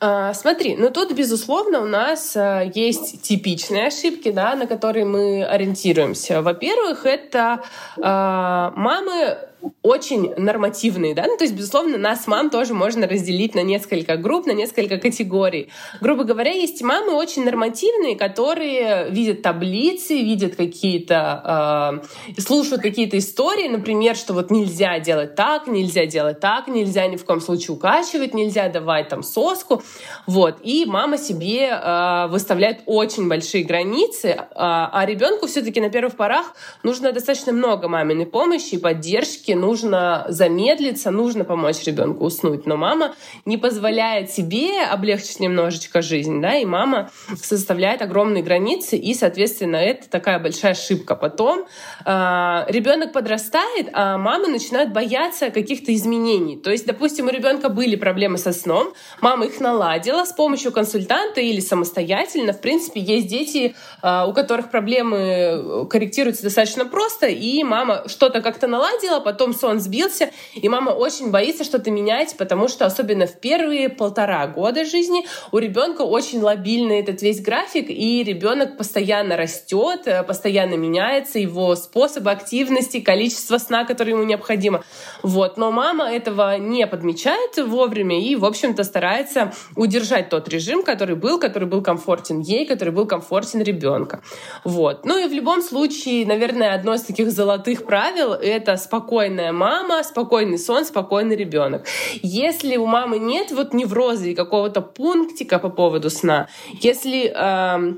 А, 0.00 0.32
смотри, 0.32 0.76
ну 0.76 0.90
тут, 0.90 1.12
безусловно, 1.12 1.80
у 1.80 1.86
нас 1.86 2.34
а, 2.34 2.62
есть 2.62 3.22
типичные 3.22 3.88
ошибки, 3.88 4.30
да, 4.30 4.54
на 4.54 4.66
которые 4.66 5.04
мы 5.04 5.44
ориентируемся. 5.44 6.40
Во-первых, 6.40 7.04
это 7.04 7.62
а, 8.00 8.72
мамы 8.74 9.38
очень 9.82 10.32
нормативные, 10.36 11.14
да, 11.14 11.24
ну, 11.26 11.36
то 11.36 11.44
есть, 11.44 11.54
безусловно, 11.54 11.98
нас, 11.98 12.26
мам, 12.26 12.50
тоже 12.50 12.74
можно 12.74 13.06
разделить 13.08 13.54
на 13.54 13.62
несколько 13.62 14.16
групп, 14.16 14.46
на 14.46 14.52
несколько 14.52 14.98
категорий. 14.98 15.70
Грубо 16.00 16.24
говоря, 16.24 16.52
есть 16.52 16.82
мамы 16.82 17.12
очень 17.12 17.44
нормативные, 17.44 18.16
которые 18.16 19.10
видят 19.10 19.42
таблицы, 19.42 20.14
видят 20.14 20.56
какие-то, 20.56 22.00
э, 22.36 22.40
слушают 22.40 22.82
какие-то 22.82 23.18
истории, 23.18 23.68
например, 23.68 24.16
что 24.16 24.34
вот 24.34 24.50
нельзя 24.50 24.98
делать 24.98 25.34
так, 25.34 25.66
нельзя 25.66 26.06
делать 26.06 26.40
так, 26.40 26.68
нельзя 26.68 27.06
ни 27.06 27.16
в 27.16 27.24
коем 27.24 27.40
случае 27.40 27.74
укачивать, 27.74 28.34
нельзя 28.34 28.68
давать 28.68 29.08
там 29.08 29.22
соску, 29.22 29.82
вот, 30.26 30.58
и 30.62 30.84
мама 30.86 31.18
себе 31.18 31.68
э, 31.68 32.26
выставляет 32.28 32.82
очень 32.86 33.28
большие 33.28 33.64
границы, 33.64 34.28
э, 34.28 34.38
а 34.54 35.04
ребенку 35.06 35.46
все-таки 35.46 35.80
на 35.80 35.90
первых 35.90 36.16
порах 36.16 36.54
нужно 36.82 37.12
достаточно 37.12 37.52
много 37.52 37.88
маминой 37.88 38.26
помощи 38.26 38.74
и 38.74 38.78
поддержки, 38.78 39.51
все 39.52 39.56
нужно 39.56 40.24
замедлиться, 40.28 41.10
нужно 41.10 41.44
помочь 41.44 41.84
ребенку 41.84 42.24
уснуть. 42.24 42.64
Но 42.66 42.76
мама 42.76 43.14
не 43.44 43.58
позволяет 43.58 44.30
себе 44.30 44.82
облегчить 44.82 45.40
немножечко 45.40 46.00
жизнь, 46.00 46.40
да, 46.40 46.56
и 46.56 46.64
мама 46.64 47.10
составляет 47.36 48.00
огромные 48.00 48.42
границы, 48.42 48.96
и, 48.96 49.12
соответственно, 49.12 49.76
это 49.76 50.08
такая 50.08 50.38
большая 50.38 50.72
ошибка. 50.72 51.16
Потом 51.16 51.66
э, 52.06 52.64
ребенок 52.68 53.12
подрастает, 53.12 53.90
а 53.92 54.16
мамы 54.16 54.48
начинают 54.48 54.92
бояться 54.92 55.50
каких-то 55.50 55.94
изменений. 55.94 56.56
То 56.56 56.70
есть, 56.70 56.86
допустим, 56.86 57.26
у 57.26 57.30
ребенка 57.30 57.68
были 57.68 57.96
проблемы 57.96 58.38
со 58.38 58.52
сном, 58.52 58.94
мама 59.20 59.46
их 59.46 59.60
наладила 59.60 60.24
с 60.24 60.32
помощью 60.32 60.72
консультанта 60.72 61.42
или 61.42 61.60
самостоятельно. 61.60 62.54
В 62.54 62.60
принципе, 62.62 63.00
есть 63.00 63.26
дети, 63.26 63.74
э, 64.02 64.24
у 64.26 64.32
которых 64.32 64.70
проблемы 64.70 65.86
корректируются 65.90 66.44
достаточно 66.44 66.86
просто, 66.86 67.26
и 67.26 67.62
мама 67.64 68.04
что-то 68.06 68.40
как-то 68.40 68.66
наладила, 68.66 69.20
потом 69.20 69.41
потом 69.42 69.54
сон 69.54 69.80
сбился, 69.80 70.30
и 70.54 70.68
мама 70.68 70.90
очень 70.90 71.32
боится 71.32 71.64
что-то 71.64 71.90
менять, 71.90 72.36
потому 72.38 72.68
что 72.68 72.86
особенно 72.86 73.26
в 73.26 73.40
первые 73.40 73.88
полтора 73.88 74.46
года 74.46 74.84
жизни 74.84 75.26
у 75.50 75.58
ребенка 75.58 76.02
очень 76.02 76.40
лобильный 76.40 77.00
этот 77.00 77.22
весь 77.22 77.40
график, 77.40 77.90
и 77.90 78.22
ребенок 78.22 78.76
постоянно 78.76 79.36
растет, 79.36 80.02
э, 80.06 80.22
постоянно 80.22 80.74
меняется 80.74 81.40
его 81.40 81.74
способы 81.74 82.30
активности, 82.30 83.00
количество 83.00 83.58
сна, 83.58 83.84
которое 83.84 84.12
ему 84.12 84.22
необходимо. 84.22 84.84
Вот. 85.24 85.56
Но 85.56 85.72
мама 85.72 86.08
этого 86.08 86.56
не 86.58 86.86
подмечает 86.86 87.56
вовремя 87.56 88.20
и, 88.20 88.36
в 88.36 88.44
общем-то, 88.44 88.84
старается 88.84 89.52
удержать 89.74 90.28
тот 90.28 90.48
режим, 90.48 90.84
который 90.84 91.16
был, 91.16 91.40
который 91.40 91.66
был 91.66 91.82
комфортен 91.82 92.38
ей, 92.38 92.64
который 92.64 92.90
был 92.90 93.06
комфортен 93.06 93.60
ребенка. 93.60 94.22
Вот. 94.62 95.04
Ну 95.04 95.18
и 95.18 95.26
в 95.28 95.32
любом 95.32 95.62
случае, 95.62 96.26
наверное, 96.26 96.74
одно 96.74 96.94
из 96.94 97.02
таких 97.02 97.32
золотых 97.32 97.84
правил— 97.84 98.32
это 98.52 98.76
спокойно 98.76 99.31
спокойная 99.32 99.52
мама, 99.52 100.02
спокойный 100.02 100.58
сон, 100.58 100.84
спокойный 100.84 101.36
ребенок. 101.36 101.86
Если 102.22 102.76
у 102.76 102.86
мамы 102.86 103.18
нет 103.18 103.50
вот 103.50 103.72
невроза 103.72 104.28
и 104.28 104.34
какого-то 104.34 104.82
пунктика 104.82 105.58
по 105.58 105.70
поводу 105.70 106.10
сна, 106.10 106.48
если 106.82 107.32
э, 107.34 107.94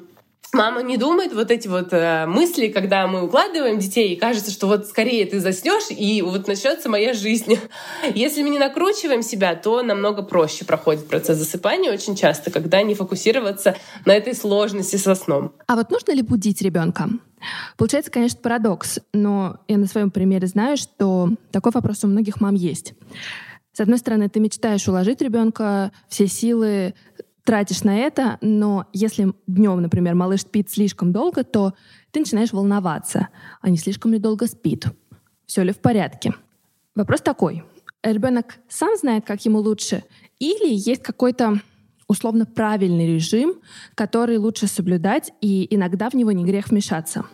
мама 0.54 0.82
не 0.82 0.96
думает 0.96 1.32
вот 1.34 1.50
эти 1.50 1.68
вот 1.68 1.92
э, 1.92 2.26
мысли, 2.26 2.68
когда 2.68 3.06
мы 3.06 3.24
укладываем 3.24 3.78
детей, 3.78 4.14
и 4.14 4.16
кажется, 4.16 4.50
что 4.50 4.66
вот 4.66 4.86
скорее 4.86 5.26
ты 5.26 5.40
заснешь, 5.40 5.90
и 5.90 6.22
вот 6.22 6.46
начнется 6.46 6.88
моя 6.88 7.12
жизнь. 7.12 7.58
Если 8.14 8.42
мы 8.42 8.50
не 8.50 8.58
накручиваем 8.58 9.22
себя, 9.22 9.54
то 9.54 9.82
намного 9.82 10.22
проще 10.22 10.64
проходит 10.64 11.08
процесс 11.08 11.38
засыпания 11.38 11.92
очень 11.92 12.16
часто, 12.16 12.50
когда 12.50 12.82
не 12.82 12.94
фокусироваться 12.94 13.76
на 14.06 14.12
этой 14.14 14.34
сложности 14.34 14.96
со 14.96 15.14
сном. 15.14 15.52
А 15.66 15.76
вот 15.76 15.90
нужно 15.90 16.12
ли 16.12 16.22
будить 16.22 16.62
ребенка? 16.62 17.08
Получается, 17.76 18.10
конечно, 18.10 18.40
парадокс, 18.40 19.00
но 19.12 19.58
я 19.68 19.76
на 19.76 19.86
своем 19.86 20.10
примере 20.10 20.46
знаю, 20.46 20.76
что 20.76 21.30
такой 21.50 21.72
вопрос 21.72 22.04
у 22.04 22.06
многих 22.06 22.40
мам 22.40 22.54
есть. 22.54 22.94
С 23.74 23.80
одной 23.80 23.98
стороны, 23.98 24.28
ты 24.28 24.38
мечтаешь 24.38 24.86
уложить 24.86 25.20
ребенка, 25.20 25.90
все 26.08 26.28
силы 26.28 26.94
тратишь 27.44 27.84
на 27.84 27.96
это, 27.96 28.38
но 28.40 28.86
если 28.92 29.32
днем, 29.46 29.80
например, 29.80 30.14
малыш 30.14 30.40
спит 30.40 30.70
слишком 30.70 31.12
долго, 31.12 31.44
то 31.44 31.74
ты 32.10 32.20
начинаешь 32.20 32.52
волноваться, 32.52 33.28
а 33.60 33.70
не 33.70 33.76
слишком 33.76 34.12
ли 34.12 34.18
долго 34.18 34.46
спит, 34.46 34.86
все 35.46 35.62
ли 35.62 35.72
в 35.72 35.78
порядке. 35.78 36.34
Вопрос 36.94 37.20
такой. 37.20 37.64
Ребенок 38.02 38.56
сам 38.68 38.96
знает, 38.96 39.24
как 39.24 39.44
ему 39.44 39.60
лучше, 39.60 40.04
или 40.38 40.72
есть 40.72 41.02
какой-то 41.02 41.60
условно 42.08 42.46
правильный 42.46 43.14
режим, 43.14 43.54
который 43.94 44.38
лучше 44.38 44.66
соблюдать, 44.66 45.32
и 45.40 45.66
иногда 45.74 46.10
в 46.10 46.14
него 46.14 46.32
не 46.32 46.44
грех 46.44 46.68
вмешаться. 46.68 47.26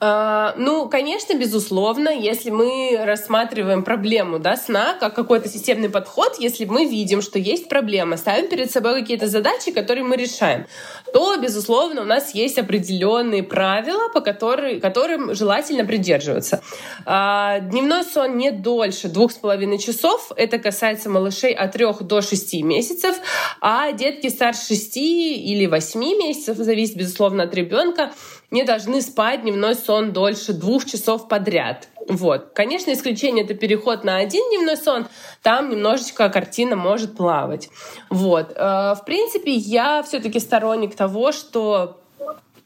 А, 0.00 0.54
ну, 0.56 0.88
конечно, 0.88 1.34
безусловно, 1.34 2.08
если 2.08 2.50
мы 2.50 2.98
рассматриваем 3.04 3.82
проблему 3.82 4.38
да, 4.38 4.56
сна 4.56 4.94
как 4.98 5.14
какой-то 5.14 5.48
системный 5.48 5.88
подход, 5.88 6.36
если 6.38 6.64
мы 6.64 6.84
видим, 6.84 7.22
что 7.22 7.38
есть 7.38 7.68
проблема, 7.68 8.16
ставим 8.16 8.48
перед 8.48 8.70
собой 8.70 9.00
какие-то 9.00 9.26
задачи, 9.26 9.70
которые 9.70 10.04
мы 10.04 10.16
решаем, 10.16 10.66
то, 11.12 11.36
безусловно, 11.36 12.02
у 12.02 12.04
нас 12.04 12.34
есть 12.34 12.58
определенные 12.58 13.42
правила, 13.42 14.08
по 14.08 14.20
которым, 14.20 14.80
которым 14.80 15.34
желательно 15.34 15.84
придерживаться. 15.84 16.62
А, 17.04 17.60
дневной 17.60 18.04
сон 18.04 18.36
не 18.36 18.50
дольше 18.50 19.08
двух 19.08 19.32
с 19.32 19.36
половиной 19.36 19.78
часов. 19.78 20.32
Это 20.36 20.58
касается 20.58 21.08
малышей 21.08 21.52
от 21.52 21.72
трех 21.72 22.02
до 22.02 22.20
шести 22.20 22.62
месяцев, 22.62 23.16
а 23.60 23.92
детки 23.92 24.28
старше 24.28 24.66
шести 24.66 25.34
или 25.52 25.66
восьми 25.66 26.14
месяцев, 26.14 26.56
зависит, 26.56 26.96
безусловно, 26.96 27.44
от 27.44 27.54
ребенка, 27.54 28.12
не 28.50 28.64
должны 28.64 29.02
спать 29.02 29.42
дневной 29.42 29.74
сон 29.74 30.12
дольше 30.12 30.52
двух 30.52 30.84
часов 30.84 31.28
подряд. 31.28 31.88
Вот. 32.08 32.50
Конечно, 32.54 32.92
исключение— 32.92 33.44
это 33.46 33.54
переход 33.54 34.04
на 34.04 34.16
один 34.16 34.48
дневной 34.50 34.76
сон. 34.76 35.06
Там 35.42 35.70
немножечко 35.70 36.28
картина 36.28 36.76
может 36.76 37.16
плавать. 37.16 37.68
Вот. 38.10 38.52
Э, 38.54 38.94
в 38.94 39.02
принципе, 39.04 39.52
я 39.52 40.02
все 40.02 40.20
таки 40.20 40.38
сторонник 40.38 40.94
того, 40.94 41.32
что 41.32 42.00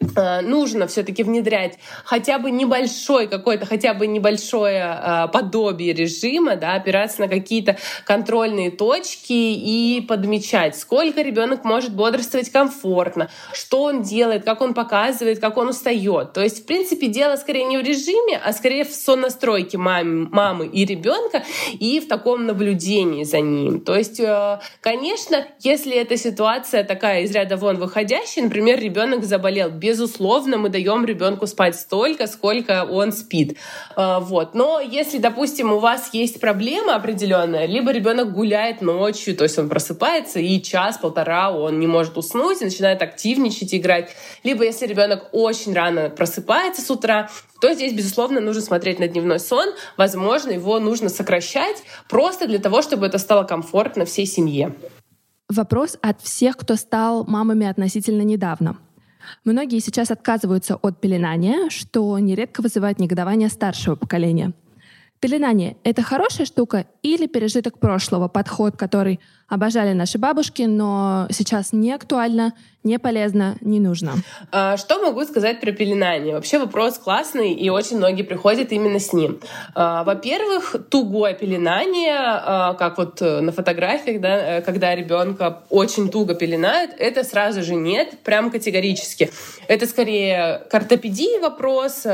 нужно 0.01 0.87
все-таки 0.87 1.23
внедрять 1.23 1.79
хотя 2.05 2.39
бы 2.39 2.51
небольшой 2.51 3.29
какой-то, 3.29 3.67
хотя 3.67 3.93
бы 3.95 4.07
небольшое 4.07 4.99
э, 4.99 5.29
подобие 5.33 5.93
режима, 5.93 6.57
да, 6.57 6.75
опираться 6.75 7.21
на 7.21 7.29
какие-то 7.29 7.77
контрольные 8.05 8.71
точки 8.71 9.33
и 9.33 10.01
подмечать, 10.01 10.77
сколько 10.77 11.21
ребенок 11.21 11.65
может 11.65 11.95
бодрствовать 11.95 12.51
комфортно, 12.51 13.31
что 13.53 13.83
он 13.83 14.03
делает, 14.03 14.45
как 14.45 14.63
он 14.63 14.73
показывает, 14.75 15.39
как 15.39 15.57
он 15.59 15.69
устает. 15.69 16.33
То 16.33 16.43
есть, 16.43 16.63
в 16.63 16.67
принципе, 16.67 17.09
дело 17.09 17.37
скорее 17.37 17.65
не 17.65 17.77
в 17.77 17.83
режиме, 17.83 18.41
а 18.43 18.53
скорее 18.53 18.85
в 18.85 18.93
сонастройке 18.93 19.77
мамы, 19.77 20.29
мамы 20.31 20.67
и 20.67 20.85
ребенка 20.85 21.45
и 21.73 22.01
в 22.01 22.09
таком 22.09 22.47
наблюдении 22.47 23.25
за 23.25 23.41
ним. 23.41 23.81
То 23.81 23.95
есть, 23.95 24.19
э, 24.19 24.61
конечно, 24.81 25.47
если 25.61 25.95
эта 25.95 26.17
ситуация 26.17 26.85
такая 26.85 27.23
из 27.23 27.33
ряда 27.33 27.57
вон 27.57 27.77
выходящая, 27.77 28.45
например, 28.45 28.81
ребенок 28.81 29.25
заболел 29.25 29.69
без 29.71 29.90
безусловно, 29.91 30.57
мы 30.57 30.69
даем 30.69 31.05
ребенку 31.05 31.49
спать 31.49 31.75
столько, 31.75 32.29
сколько 32.29 32.87
он 32.89 33.11
спит. 33.11 33.57
А, 33.97 34.21
вот. 34.21 34.55
Но 34.55 34.81
если, 34.81 35.19
допустим, 35.19 35.73
у 35.73 35.81
вас 35.81 36.11
есть 36.13 36.41
проблема 36.41 36.95
определенная, 36.95 37.67
либо 37.67 37.91
ребенок 37.91 38.33
гуляет 38.33 38.83
ночью, 38.83 39.37
то 39.37 39.43
есть 39.43 39.59
он 39.59 39.69
просыпается 39.69 40.39
и 40.39 40.63
час-полтора 40.63 41.51
он 41.51 41.81
не 41.81 41.89
может 41.89 42.17
уснуть 42.17 42.63
и 42.63 42.67
начинает 42.67 43.03
активничать, 43.03 43.75
играть, 43.75 44.11
либо 44.45 44.65
если 44.65 44.87
ребенок 44.87 45.31
очень 45.33 45.75
рано 45.75 46.09
просыпается 46.09 46.83
с 46.83 46.91
утра, 46.91 47.29
то 47.61 47.75
здесь, 47.75 47.93
безусловно, 47.93 48.41
нужно 48.41 48.63
смотреть 48.63 49.01
на 49.01 49.09
дневной 49.09 49.41
сон. 49.41 49.75
Возможно, 49.97 50.53
его 50.53 50.79
нужно 50.79 51.09
сокращать 51.09 51.83
просто 52.09 52.47
для 52.47 52.61
того, 52.61 52.81
чтобы 52.81 53.07
это 53.07 53.19
стало 53.19 53.43
комфортно 53.43 54.05
всей 54.05 54.27
семье. 54.27 54.73
Вопрос 55.49 55.99
от 56.01 56.21
всех, 56.21 56.57
кто 56.57 56.77
стал 56.77 57.25
мамами 57.25 57.67
относительно 57.67 58.23
недавно. 58.23 58.77
Многие 59.45 59.81
сейчас 59.81 60.11
отказываются 60.11 60.77
от 60.77 61.01
пеленания, 61.01 61.71
что 61.71 62.19
нередко 62.19 62.63
вызывает 62.63 62.99
негодование 62.99 63.49
старшего 63.49 63.95
поколения. 63.95 64.53
Пеленание— 65.21 65.77
это 65.85 66.03
хорошая 66.03 66.47
штука 66.47 66.87
или 67.03 67.27
пережиток 67.27 67.79
прошлого, 67.79 68.29
подход, 68.29 68.77
который 68.77 69.21
обожали 69.51 69.93
наши 69.93 70.17
бабушки, 70.17 70.63
но 70.63 71.27
сейчас 71.31 71.73
не 71.73 71.93
актуально, 71.93 72.55
не 72.83 72.99
полезно, 72.99 73.57
не 73.61 73.79
нужно. 73.79 74.13
А, 74.53 74.79
что 74.79 75.03
могу 75.03 75.25
сказать 75.25 75.61
про 75.61 75.71
пеленание? 75.71 76.35
Вообще 76.35 76.59
вопрос 76.59 76.99
классный, 76.99 77.53
и 77.53 77.69
очень 77.69 77.99
многие 77.99 78.23
приходят 78.23 78.73
именно 78.73 78.99
с 78.99 79.13
ним. 79.13 79.41
А, 79.75 80.03
во-первых, 80.05 80.77
тугое 80.89 81.35
пеленание, 81.35 82.17
а, 82.17 82.75
как 82.75 82.97
вот 82.97 83.21
на 83.21 83.53
фотографиях, 83.53 84.21
да, 84.23 84.59
э, 84.59 84.63
когда 84.63 84.95
ребенка 84.95 85.63
очень 85.69 86.11
туго 86.11 86.35
пеленают, 86.35 86.93
это 86.99 87.23
сразу 87.25 87.63
же 87.63 87.75
нет, 87.75 88.21
прям 88.25 88.51
категорически. 88.51 89.31
Это 89.69 89.87
скорее 89.87 90.63
к 90.71 90.75
ортопедии 90.75 91.41
вопрос, 91.41 92.07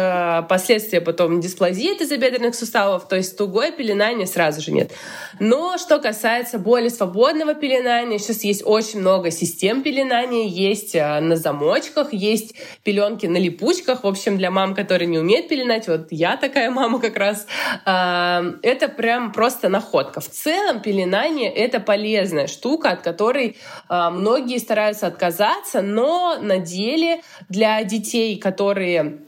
последствия 0.48 1.00
потом 1.00 1.40
дисплазии 1.40 1.96
тазобедренных 1.96 2.54
суставов, 2.54 3.06
то 3.06 3.14
есть 3.14 3.36
тугое 3.36 3.70
пеленание 3.70 4.26
сразу 4.26 4.60
же 4.60 4.72
нет. 4.72 4.90
Но 5.38 5.78
что 5.78 5.98
касается 6.00 6.58
более 6.58 6.90
свободного 7.26 7.54
пеленания, 7.54 8.18
сейчас 8.18 8.44
есть 8.44 8.62
очень 8.64 9.00
много 9.00 9.32
систем 9.32 9.82
пеленания, 9.82 10.46
есть 10.46 10.94
э, 10.94 11.18
на 11.18 11.34
замочках, 11.34 12.12
есть 12.12 12.54
пеленки 12.84 13.26
на 13.26 13.36
липучках. 13.36 14.04
В 14.04 14.06
общем, 14.06 14.38
для 14.38 14.52
мам, 14.52 14.76
которые 14.76 15.08
не 15.08 15.18
умеют 15.18 15.48
пеленать, 15.48 15.88
вот 15.88 16.06
я 16.10 16.36
такая 16.36 16.70
мама 16.70 17.00
как 17.00 17.16
раз, 17.16 17.48
э, 17.84 18.52
это 18.62 18.86
прям 18.88 19.32
просто 19.32 19.68
находка. 19.68 20.20
В 20.20 20.28
целом 20.28 20.80
пеленание— 20.80 21.52
это 21.54 21.80
полезная 21.80 22.46
штука, 22.46 22.90
от 22.90 23.02
которой 23.02 23.56
э, 23.88 24.10
многие 24.10 24.58
стараются 24.58 25.08
отказаться, 25.08 25.82
но 25.82 26.38
на 26.40 26.58
деле 26.58 27.22
для 27.48 27.82
детей, 27.82 28.38
которые 28.38 29.25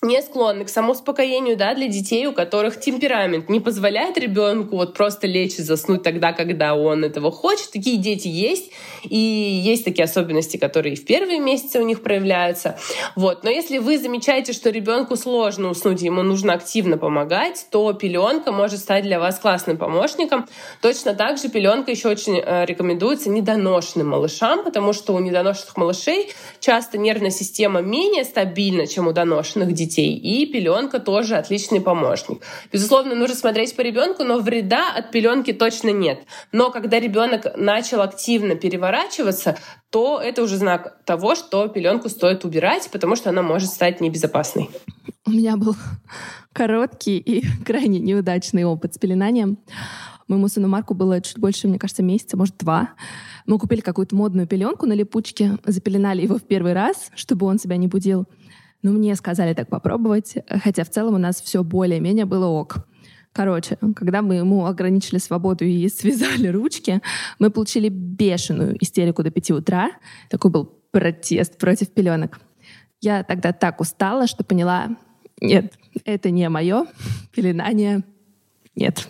не 0.00 0.22
склонны 0.22 0.64
к 0.64 0.68
самоуспокоению, 0.68 1.56
да, 1.56 1.74
для 1.74 1.88
детей, 1.88 2.26
у 2.26 2.32
которых 2.32 2.78
темперамент 2.78 3.48
не 3.48 3.58
позволяет 3.58 4.16
ребенку 4.16 4.76
вот 4.76 4.94
просто 4.94 5.26
лечь 5.26 5.58
и 5.58 5.62
заснуть 5.62 6.04
тогда, 6.04 6.32
когда 6.32 6.76
он 6.76 7.04
этого 7.04 7.32
хочет. 7.32 7.72
Такие 7.72 7.96
дети 7.96 8.28
есть, 8.28 8.70
и 9.02 9.16
есть 9.16 9.84
такие 9.84 10.04
особенности, 10.04 10.56
которые 10.56 10.94
в 10.94 11.04
первые 11.04 11.40
месяцы 11.40 11.80
у 11.80 11.82
них 11.82 12.02
проявляются. 12.02 12.78
Вот. 13.16 13.42
Но 13.42 13.50
если 13.50 13.78
вы 13.78 13.98
замечаете, 13.98 14.52
что 14.52 14.70
ребенку 14.70 15.16
сложно 15.16 15.70
уснуть, 15.70 16.00
ему 16.02 16.22
нужно 16.22 16.52
активно 16.52 16.96
помогать, 16.96 17.66
то 17.70 17.92
пеленка 17.92 18.52
может 18.52 18.78
стать 18.78 19.02
для 19.02 19.18
вас 19.18 19.40
классным 19.40 19.78
помощником. 19.78 20.46
Точно 20.80 21.14
так 21.14 21.38
же 21.38 21.48
пеленка 21.48 21.90
еще 21.90 22.08
очень 22.08 22.38
э, 22.38 22.66
рекомендуется 22.66 23.30
недоношенным 23.30 24.10
малышам, 24.10 24.62
потому 24.62 24.92
что 24.92 25.12
у 25.14 25.18
недоношенных 25.18 25.76
малышей 25.76 26.32
часто 26.60 26.98
нервная 26.98 27.30
система 27.30 27.80
менее 27.80 28.22
стабильна, 28.22 28.86
чем 28.86 29.08
у 29.08 29.12
доношенных 29.12 29.72
детей 29.72 29.87
детей. 29.88 30.16
И 30.16 30.46
пеленка 30.46 31.00
тоже 31.00 31.36
отличный 31.36 31.80
помощник. 31.80 32.42
Безусловно, 32.72 33.14
нужно 33.14 33.34
смотреть 33.34 33.74
по 33.74 33.80
ребенку, 33.80 34.24
но 34.24 34.38
вреда 34.38 34.92
от 34.94 35.10
пеленки 35.10 35.52
точно 35.52 35.90
нет. 35.90 36.20
Но 36.52 36.70
когда 36.70 37.00
ребенок 37.00 37.56
начал 37.56 38.02
активно 38.02 38.54
переворачиваться, 38.54 39.56
то 39.90 40.20
это 40.20 40.42
уже 40.42 40.56
знак 40.56 41.04
того, 41.04 41.34
что 41.34 41.66
пеленку 41.68 42.08
стоит 42.08 42.44
убирать, 42.44 42.88
потому 42.92 43.16
что 43.16 43.30
она 43.30 43.42
может 43.42 43.70
стать 43.70 44.00
небезопасной. 44.00 44.70
У 45.26 45.30
меня 45.30 45.56
был 45.56 45.74
короткий 46.52 47.18
и 47.18 47.44
крайне 47.64 47.98
неудачный 47.98 48.64
опыт 48.64 48.94
с 48.94 48.98
пеленанием. 48.98 49.58
Моему 50.28 50.48
сыну 50.48 50.68
Марку 50.68 50.92
было 50.92 51.22
чуть 51.22 51.38
больше, 51.38 51.68
мне 51.68 51.78
кажется, 51.78 52.02
месяца, 52.02 52.36
может, 52.36 52.58
два. 52.58 52.90
Мы 53.46 53.58
купили 53.58 53.80
какую-то 53.80 54.14
модную 54.14 54.46
пеленку 54.46 54.84
на 54.84 54.92
липучке, 54.92 55.56
запеленали 55.64 56.20
его 56.20 56.36
в 56.36 56.42
первый 56.42 56.74
раз, 56.74 57.10
чтобы 57.14 57.46
он 57.46 57.58
себя 57.58 57.78
не 57.78 57.88
будил. 57.88 58.26
Ну, 58.82 58.92
мне 58.92 59.14
сказали 59.16 59.54
так 59.54 59.68
попробовать, 59.68 60.36
хотя 60.48 60.84
в 60.84 60.90
целом 60.90 61.14
у 61.14 61.18
нас 61.18 61.40
все 61.40 61.64
более-менее 61.64 62.24
было 62.24 62.46
ок. 62.46 62.86
Короче, 63.32 63.76
когда 63.94 64.22
мы 64.22 64.36
ему 64.36 64.66
ограничили 64.66 65.18
свободу 65.18 65.64
и 65.64 65.88
связали 65.88 66.46
ручки, 66.48 67.00
мы 67.38 67.50
получили 67.50 67.88
бешеную 67.88 68.76
истерику 68.82 69.22
до 69.22 69.30
пяти 69.30 69.52
утра. 69.52 69.90
Такой 70.30 70.50
был 70.50 70.66
протест 70.90 71.58
против 71.58 71.90
пеленок. 71.90 72.40
Я 73.00 73.22
тогда 73.22 73.52
так 73.52 73.80
устала, 73.80 74.26
что 74.26 74.42
поняла, 74.44 74.96
нет, 75.40 75.72
это 76.04 76.30
не 76.30 76.48
мое 76.48 76.86
пеленание 77.32 78.02
нет. 78.78 79.08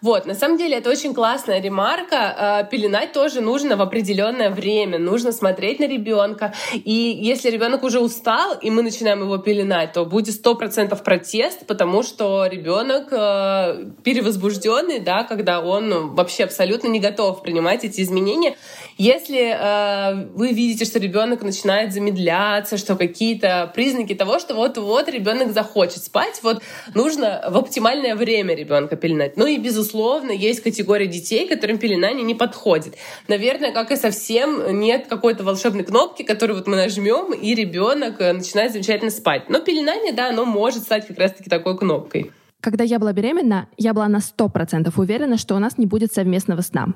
Вот, 0.00 0.26
на 0.26 0.34
самом 0.34 0.58
деле 0.58 0.76
это 0.76 0.90
очень 0.90 1.14
классная 1.14 1.60
ремарка. 1.60 2.16
А, 2.36 2.62
пеленать 2.64 3.12
тоже 3.12 3.40
нужно 3.40 3.76
в 3.76 3.82
определенное 3.82 4.50
время. 4.50 4.98
Нужно 4.98 5.32
смотреть 5.32 5.80
на 5.80 5.86
ребенка. 5.86 6.52
И 6.72 7.18
если 7.22 7.50
ребенок 7.50 7.82
уже 7.84 8.00
устал, 8.00 8.54
и 8.60 8.70
мы 8.70 8.82
начинаем 8.82 9.22
его 9.22 9.38
пеленать, 9.38 9.92
то 9.92 10.04
будет 10.04 10.34
сто 10.34 10.54
процентов 10.54 11.02
протест, 11.02 11.66
потому 11.66 12.02
что 12.02 12.46
ребенок 12.46 13.08
а, 13.12 13.76
перевозбужденный, 14.02 15.00
да, 15.00 15.24
когда 15.24 15.60
он 15.60 16.14
вообще 16.14 16.44
абсолютно 16.44 16.88
не 16.88 17.00
готов 17.00 17.42
принимать 17.42 17.84
эти 17.84 18.00
изменения. 18.02 18.56
Если 18.96 19.56
э, 19.58 20.28
вы 20.34 20.52
видите, 20.52 20.84
что 20.84 20.98
ребенок 21.00 21.42
начинает 21.42 21.92
замедляться, 21.92 22.76
что 22.76 22.94
какие-то 22.94 23.72
признаки 23.74 24.14
того, 24.14 24.38
что 24.38 24.54
вот-вот 24.54 25.08
ребенок 25.08 25.52
захочет 25.52 26.04
спать, 26.04 26.40
вот 26.42 26.62
нужно 26.94 27.44
в 27.48 27.56
оптимальное 27.56 28.14
время 28.14 28.54
ребенка 28.54 28.96
пеленать. 29.04 29.36
Ну 29.36 29.46
и, 29.46 29.58
безусловно, 29.58 30.30
есть 30.30 30.62
категория 30.62 31.06
детей, 31.06 31.46
которым 31.46 31.76
пеленание 31.76 32.24
не 32.24 32.34
подходит. 32.34 32.94
Наверное, 33.28 33.70
как 33.70 33.92
и 33.92 33.96
совсем, 33.96 34.80
нет 34.80 35.08
какой-то 35.08 35.44
волшебной 35.44 35.84
кнопки, 35.84 36.22
которую 36.22 36.56
вот 36.56 36.66
мы 36.66 36.76
нажмем, 36.76 37.34
и 37.34 37.54
ребенок 37.54 38.18
э, 38.18 38.32
начинает 38.32 38.72
замечательно 38.72 39.10
спать. 39.10 39.50
Но 39.50 39.60
пеленание, 39.60 40.14
да, 40.14 40.30
оно 40.30 40.46
может 40.46 40.84
стать 40.84 41.06
как 41.06 41.18
раз-таки 41.18 41.50
такой 41.50 41.76
кнопкой. 41.76 42.32
Когда 42.62 42.82
я 42.82 42.98
была 42.98 43.12
беременна, 43.12 43.68
я 43.76 43.92
была 43.92 44.08
на 44.08 44.20
100% 44.20 44.90
уверена, 44.96 45.36
что 45.36 45.54
у 45.54 45.58
нас 45.58 45.76
не 45.76 45.84
будет 45.84 46.10
совместного 46.14 46.62
сна. 46.62 46.94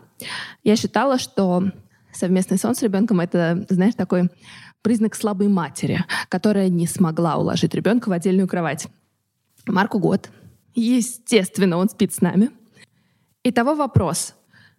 Я 0.65 0.77
считала, 0.77 1.19
что 1.19 1.65
совместный 2.11 2.57
сон 2.57 2.75
с 2.75 2.81
ребенком 2.81 3.21
это, 3.21 3.67
знаешь, 3.69 3.95
такой 3.95 4.31
признак 4.81 5.15
слабой 5.15 5.49
матери, 5.49 6.03
которая 6.31 6.71
не 6.71 6.87
смогла 6.87 7.37
уложить 7.37 7.75
ребенка 7.75 8.09
в 8.09 8.13
отдельную 8.13 8.49
кровать. 8.49 8.87
Марку 9.67 9.99
год. 9.99 10.31
Естественно, 10.79 11.77
он 11.77 11.89
спит 11.89 12.15
с 12.15 12.21
нами. 12.21 12.51
Итого 13.43 13.75
вопрос. 13.75 14.35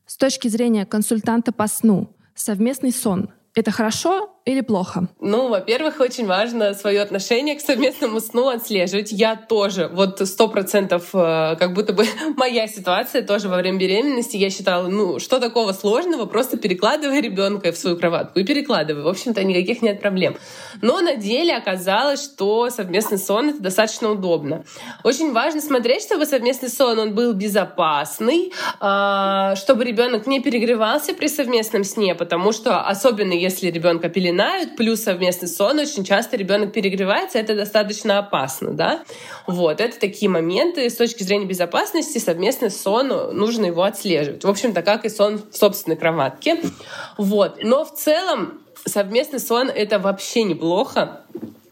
С 0.05 0.15
точки 0.15 0.47
зрения 0.47 0.85
консультанта 0.85 1.51
по 1.51 1.67
сну, 1.67 2.15
совместный 2.33 2.91
сон 2.91 3.29
это 3.53 3.71
хорошо 3.71 4.38
или 4.45 4.61
плохо? 4.61 5.07
Ну, 5.19 5.49
во-первых, 5.49 5.99
очень 5.99 6.25
важно 6.25 6.73
свое 6.73 7.01
отношение 7.01 7.55
к 7.55 7.61
совместному 7.61 8.19
сну 8.19 8.47
отслеживать. 8.47 9.11
Я 9.11 9.35
тоже, 9.35 9.89
вот 9.91 10.19
сто 10.27 10.47
процентов, 10.47 11.09
э, 11.13 11.55
как 11.57 11.73
будто 11.73 11.93
бы 11.93 12.05
моя 12.37 12.67
ситуация 12.67 13.21
тоже 13.21 13.49
во 13.49 13.57
время 13.57 13.77
беременности, 13.77 14.37
я 14.37 14.49
считала, 14.49 14.87
ну, 14.87 15.19
что 15.19 15.39
такого 15.39 15.73
сложного, 15.73 16.25
просто 16.25 16.57
перекладывай 16.57 17.21
ребенка 17.21 17.71
в 17.71 17.77
свою 17.77 17.97
кроватку 17.97 18.39
и 18.39 18.43
перекладывай. 18.43 19.03
В 19.03 19.07
общем-то, 19.07 19.43
никаких 19.43 19.81
нет 19.81 20.01
проблем. 20.01 20.35
Но 20.81 21.01
на 21.01 21.15
деле 21.15 21.55
оказалось, 21.55 22.23
что 22.23 22.69
совместный 22.69 23.17
сон— 23.17 23.49
это 23.51 23.61
достаточно 23.61 24.11
удобно. 24.11 24.63
Очень 25.03 25.33
важно 25.33 25.61
смотреть, 25.61 26.03
чтобы 26.03 26.25
совместный 26.25 26.69
сон 26.69 26.97
он 26.99 27.13
был 27.13 27.33
безопасный, 27.33 28.53
а, 28.79 29.55
чтобы 29.55 29.83
ребенок 29.83 30.27
не 30.27 30.39
перегревался 30.39 31.13
при 31.13 31.27
совместном 31.27 31.83
сне, 31.83 32.15
потому 32.15 32.51
что 32.51 32.81
особенно 32.81 33.33
если 33.33 33.69
ребенка 33.69 34.09
пеленают, 34.29 34.75
плюс 34.75 35.01
совместный 35.01 35.47
сон, 35.47 35.79
очень 35.79 36.03
часто 36.03 36.37
ребенок 36.37 36.71
перегревается, 36.71 37.39
это 37.39 37.55
достаточно 37.55 38.19
опасно, 38.19 38.71
да. 38.71 39.03
Вот, 39.47 39.81
это 39.81 39.99
такие 39.99 40.29
моменты 40.29 40.89
с 40.89 40.95
точки 40.95 41.23
зрения 41.23 41.45
безопасности, 41.45 42.19
совместный 42.19 42.69
сон, 42.69 43.07
нужно 43.35 43.65
его 43.65 43.83
отслеживать. 43.83 44.43
В 44.43 44.49
общем-то, 44.49 44.81
как 44.83 45.05
и 45.05 45.09
сон 45.09 45.41
в 45.51 45.55
собственной 45.55 45.97
кроватке. 45.97 46.61
Вот. 47.17 47.63
Но 47.63 47.83
в 47.83 47.93
целом 47.93 48.61
совместный 48.85 49.39
сон— 49.39 49.69
это 49.75 49.99
вообще 49.99 50.43
неплохо. 50.43 51.21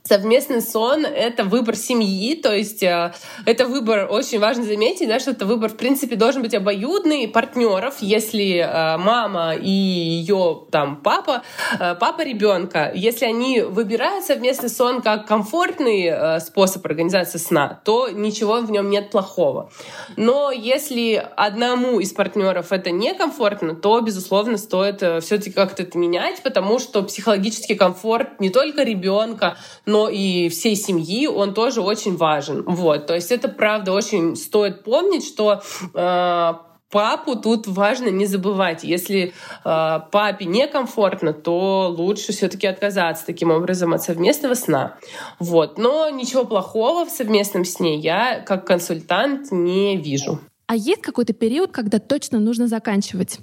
Совместный 0.07 0.61
сон— 0.61 1.05
это 1.05 1.43
выбор 1.43 1.75
семьи, 1.75 2.35
то 2.35 2.53
есть 2.53 2.81
э, 2.81 3.13
это 3.45 3.65
выбор, 3.65 4.07
очень 4.09 4.39
важно 4.39 4.63
заметить, 4.63 5.09
да, 5.09 5.19
что 5.19 5.31
это 5.31 5.45
выбор, 5.45 5.69
в 5.69 5.75
принципе, 5.75 6.15
должен 6.15 6.41
быть 6.43 6.53
обоюдный 6.53 7.27
партнеров, 7.27 7.95
если 7.99 8.59
э, 8.59 8.97
мама 8.97 9.53
и 9.53 9.69
ее 9.69 10.63
там 10.71 11.01
папа, 11.03 11.43
э, 11.77 11.95
папа 11.99 12.21
ребенка, 12.21 12.89
если 12.95 13.25
они 13.25 13.61
выбирают 13.61 14.23
совместный 14.23 14.69
сон 14.69 15.01
как 15.01 15.27
комфортный 15.27 16.39
способ 16.39 16.85
организации 16.85 17.37
сна, 17.37 17.81
то 17.83 18.07
ничего 18.07 18.61
в 18.61 18.71
нем 18.71 18.89
нет 18.89 19.09
плохого. 19.09 19.71
Но 20.15 20.51
если 20.51 21.21
одному 21.35 21.99
из 21.99 22.13
партнеров 22.13 22.71
это 22.71 22.91
некомфортно, 22.91 23.75
то, 23.75 23.99
безусловно, 23.99 24.57
стоит 24.57 24.99
все-таки 25.21 25.51
как-то 25.51 25.83
это 25.83 25.97
менять, 25.97 26.41
потому 26.43 26.79
что 26.79 27.03
психологический 27.03 27.75
комфорт 27.75 28.39
не 28.39 28.49
только 28.49 28.83
ребенка, 28.83 29.57
но 29.85 29.96
но 29.97 30.09
и 30.09 30.47
всей 30.49 30.75
семьи, 30.75 31.25
он 31.25 31.55
тоже 31.55 31.81
очень 31.81 32.17
важен. 32.17 32.63
Вот, 32.67 33.07
то 33.07 33.15
есть 33.15 33.31
это 33.31 33.47
правда 33.47 33.93
очень 33.93 34.35
стоит 34.35 34.83
помнить, 34.83 35.25
что 35.25 35.63
э, 35.95 36.53
папу 36.91 37.35
тут 37.35 37.65
важно 37.65 38.09
не 38.09 38.27
забывать. 38.27 38.83
Если 38.83 39.33
э, 39.65 39.99
папе 40.11 40.45
некомфортно, 40.45 41.33
то 41.33 41.95
лучше 41.97 42.31
все-таки 42.31 42.67
отказаться 42.67 43.25
таким 43.25 43.49
образом 43.49 43.91
от 43.95 44.03
совместного 44.03 44.53
сна. 44.53 44.97
Вот. 45.39 45.79
Но 45.79 46.11
ничего 46.11 46.45
плохого 46.45 47.03
в 47.03 47.09
совместном 47.09 47.65
сне 47.65 47.95
я 47.95 48.39
как 48.41 48.67
консультант 48.67 49.51
не 49.51 49.97
вижу. 49.97 50.39
А 50.67 50.75
есть 50.75 51.01
какой-то 51.01 51.33
период, 51.33 51.71
когда 51.71 51.97
точно 51.97 52.39
нужно 52.39 52.67
заканчивать? 52.67 53.39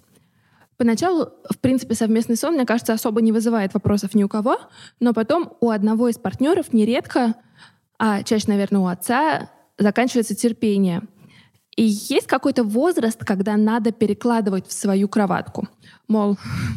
Поначалу, 0.84 1.30
в 1.48 1.56
принципе, 1.60 1.94
совместный 1.94 2.36
сон, 2.36 2.56
мне 2.56 2.66
кажется, 2.66 2.92
особо 2.92 3.22
не 3.22 3.32
вызывает 3.32 3.72
вопросов 3.72 4.14
ни 4.14 4.22
у 4.22 4.28
кого, 4.28 4.58
но 5.00 5.14
потом 5.14 5.54
у 5.62 5.70
одного 5.70 6.10
из 6.10 6.18
партнеров 6.18 6.74
нередко, 6.74 7.36
а 7.98 8.22
чаще, 8.22 8.44
наверное, 8.48 8.82
у 8.82 8.86
отца, 8.86 9.48
заканчивается 9.78 10.34
терпение. 10.34 11.00
И 11.74 11.84
есть 11.84 12.26
какой-то 12.26 12.64
возраст, 12.64 13.18
когда 13.24 13.56
надо 13.56 13.92
перекладывать 13.92 14.68
в 14.68 14.74
свою 14.74 15.08
кроватку. 15.08 15.68
Мол, 16.06 16.36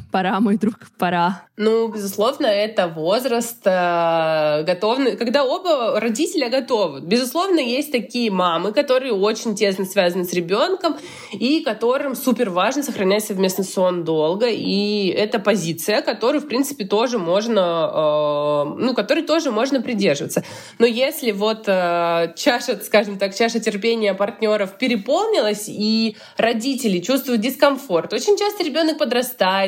пора, 0.09 0.39
мой 0.39 0.57
друг, 0.57 0.75
пора. 0.97 1.43
Ну, 1.57 1.89
безусловно, 1.89 2.45
это 2.45 2.87
возраст 2.87 3.59
э, 3.65 4.63
готовный, 4.63 5.17
когда 5.17 5.43
оба 5.43 5.99
родителя 5.99 6.49
готовы. 6.49 7.01
Безусловно, 7.01 7.59
есть 7.59 7.91
такие 7.91 8.31
мамы, 8.31 8.71
которые 8.71 9.11
очень 9.11 9.55
тесно 9.55 9.83
связаны 9.83 10.23
с 10.23 10.31
ребенком 10.33 10.95
и 11.33 11.61
которым 11.61 12.15
супер 12.15 12.51
важно 12.51 12.83
сохранять 12.83 13.25
совместный 13.25 13.65
сон 13.65 14.05
долго. 14.05 14.47
И 14.47 15.07
это 15.07 15.39
позиция, 15.39 16.01
которую, 16.01 16.41
в 16.41 16.47
принципе, 16.47 16.85
тоже 16.85 17.17
можно, 17.17 17.91
э, 17.93 18.79
ну, 18.79 18.93
которой 18.93 19.23
тоже 19.23 19.51
можно 19.51 19.81
придерживаться. 19.81 20.45
Но 20.79 20.85
если 20.85 21.31
вот 21.31 21.63
э, 21.67 22.33
чаша, 22.37 22.79
скажем 22.81 23.17
так, 23.17 23.35
чаша 23.35 23.59
терпения 23.59 24.13
партнеров 24.13 24.77
переполнилась 24.77 25.65
и 25.67 26.15
родители 26.37 26.99
чувствуют 26.99 27.41
дискомфорт, 27.41 28.13
очень 28.13 28.37
часто 28.37 28.63
ребенок 28.63 28.97
подрастает, 28.97 29.16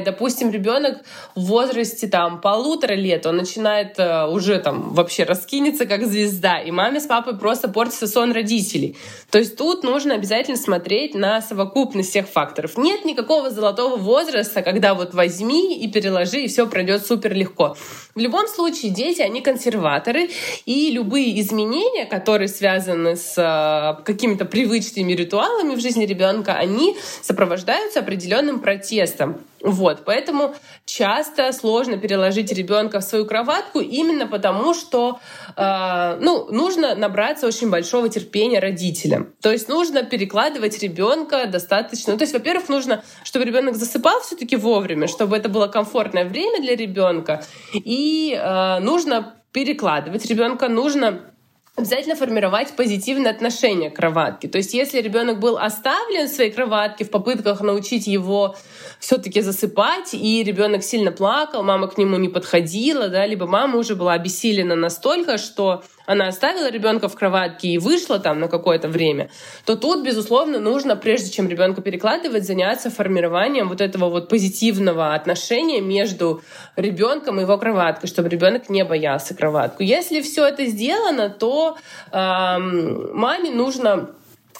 допустим, 0.04 0.52
ребенок 0.52 1.00
в 1.36 1.42
возрасте 1.46 2.08
там 2.08 2.42
полутора 2.42 2.94
лет 2.94 3.26
он 3.26 3.38
начинает 3.38 4.00
э, 4.00 4.28
уже 4.28 4.60
там 4.60 4.94
вообще 4.94 5.24
раскинется 5.24 5.86
как 5.86 6.06
звезда, 6.06 6.60
и 6.60 6.72
маме 6.72 7.00
с 7.00 7.06
папой 7.06 7.38
просто 7.38 7.70
портится 7.70 8.08
сон 8.08 8.32
родителей. 8.32 8.98
То 9.30 9.40
есть 9.40 9.58
тут 9.58 9.84
нужно 9.84 10.16
обязательно 10.16 10.58
смотреть 10.58 11.16
на 11.16 11.42
совокупность 11.42 12.10
всех 12.10 12.28
факторов. 12.28 12.78
Нет 12.78 13.06
никакого 13.06 13.50
золотого 13.50 13.98
возраста, 13.98 14.62
когда 14.62 14.94
вот 14.94 15.14
возьми 15.14 15.78
и 15.78 15.92
переложи, 15.92 16.42
и 16.42 16.48
все 16.48 16.68
пройдет 16.68 17.06
супер 17.06 17.34
легко. 17.34 17.76
В 18.20 18.22
любом 18.22 18.50
случае 18.50 18.92
дети, 18.92 19.22
они 19.22 19.40
консерваторы, 19.40 20.30
и 20.66 20.92
любые 20.92 21.40
изменения, 21.40 22.06
которые 22.06 22.50
связаны 22.50 23.16
с 23.16 23.38
э, 23.38 24.04
какими-то 24.04 24.44
привычными 24.44 25.14
ритуалами 25.14 25.74
в 25.76 25.80
жизни 25.80 26.06
ребенка, 26.06 26.56
они 26.56 26.98
сопровождаются 27.22 28.02
определенным 28.02 28.60
протестом. 28.60 29.38
Вот, 29.62 30.06
поэтому 30.06 30.56
часто 30.86 31.52
сложно 31.52 31.98
переложить 31.98 32.52
ребенка 32.52 33.00
в 33.00 33.04
свою 33.04 33.26
кроватку 33.26 33.80
именно 33.80 34.26
потому, 34.26 34.74
что 34.74 35.20
э, 35.56 36.18
ну, 36.22 36.48
нужно 36.50 36.96
набраться 36.96 37.46
очень 37.48 37.70
большого 37.70 38.10
терпения 38.10 38.60
родителям. 38.60 39.34
То 39.42 39.52
есть 39.52 39.68
нужно 39.68 40.04
перекладывать 40.04 40.80
ребенка 40.80 41.46
достаточно. 41.48 42.14
Ну, 42.14 42.18
то 42.20 42.24
есть, 42.24 42.34
во-первых, 42.34 42.70
нужно, 42.70 43.04
чтобы 43.24 43.46
ребенок 43.46 43.76
засыпал 43.76 44.22
все-таки 44.22 44.56
вовремя, 44.56 45.08
чтобы 45.08 45.36
это 45.36 45.50
было 45.50 45.68
комфортное 45.68 46.26
время 46.26 46.62
для 46.62 46.76
ребенка. 46.76 47.44
И 47.74 48.34
э, 48.34 48.80
нужно 48.80 49.36
перекладывать 49.52 50.26
ребенка, 50.26 50.70
нужно 50.70 51.22
обязательно 51.80 52.16
формировать 52.16 52.74
позитивное 52.76 53.32
отношение 53.32 53.90
к 53.90 53.96
кроватке. 53.96 54.48
То 54.48 54.58
есть 54.58 54.74
если 54.74 55.02
ребенок 55.02 55.40
был 55.40 55.58
оставлен 55.58 56.28
в 56.28 56.32
своей 56.32 56.52
кроватке 56.52 57.06
в 57.06 57.10
попытках 57.10 57.62
научить 57.62 58.06
его 58.06 58.56
все-таки 59.00 59.42
засыпать, 59.42 60.14
и 60.14 60.44
ребенок 60.44 60.84
сильно 60.84 61.12
плакал, 61.12 61.64
мама 61.64 61.88
к 61.88 61.98
нему 61.98 62.18
не 62.18 62.28
подходила, 62.28 63.08
да, 63.08 63.26
либо 63.26 63.48
мама 63.48 63.78
уже 63.78 63.96
была 63.96 64.14
обессилена 64.14 64.76
настолько, 64.76 65.38
что 65.38 65.84
она 66.06 66.28
оставила 66.28 66.70
ребенка 66.70 67.08
в 67.08 67.16
кроватке 67.16 67.70
и 67.70 67.78
вышла 67.78 68.20
там 68.20 68.40
на 68.40 68.48
какое-то 68.48 68.90
время, 68.90 69.30
то 69.66 69.78
тут, 69.78 70.04
безусловно, 70.04 70.60
нужно, 70.60 70.96
прежде 70.98 71.32
чем 71.32 71.48
ребенка 71.48 71.82
перекладывать, 71.82 72.46
заняться 72.46 72.90
формированием 72.90 73.70
вот 73.70 73.80
этого 73.80 74.10
вот 74.10 74.28
позитивного 74.28 75.14
отношения 75.14 75.80
между 75.80 76.42
ребенком 76.76 77.40
и 77.40 77.44
его 77.44 77.58
кроваткой, 77.58 78.10
чтобы 78.10 78.28
ребенок 78.28 78.70
не 78.70 78.84
боялся 78.84 79.34
кроватку. 79.34 79.84
Если 79.84 80.22
все 80.22 80.46
это 80.48 80.66
сделано, 80.66 81.30
то 81.30 81.78
э, 82.12 82.18
маме 82.18 83.52
нужно 83.52 84.10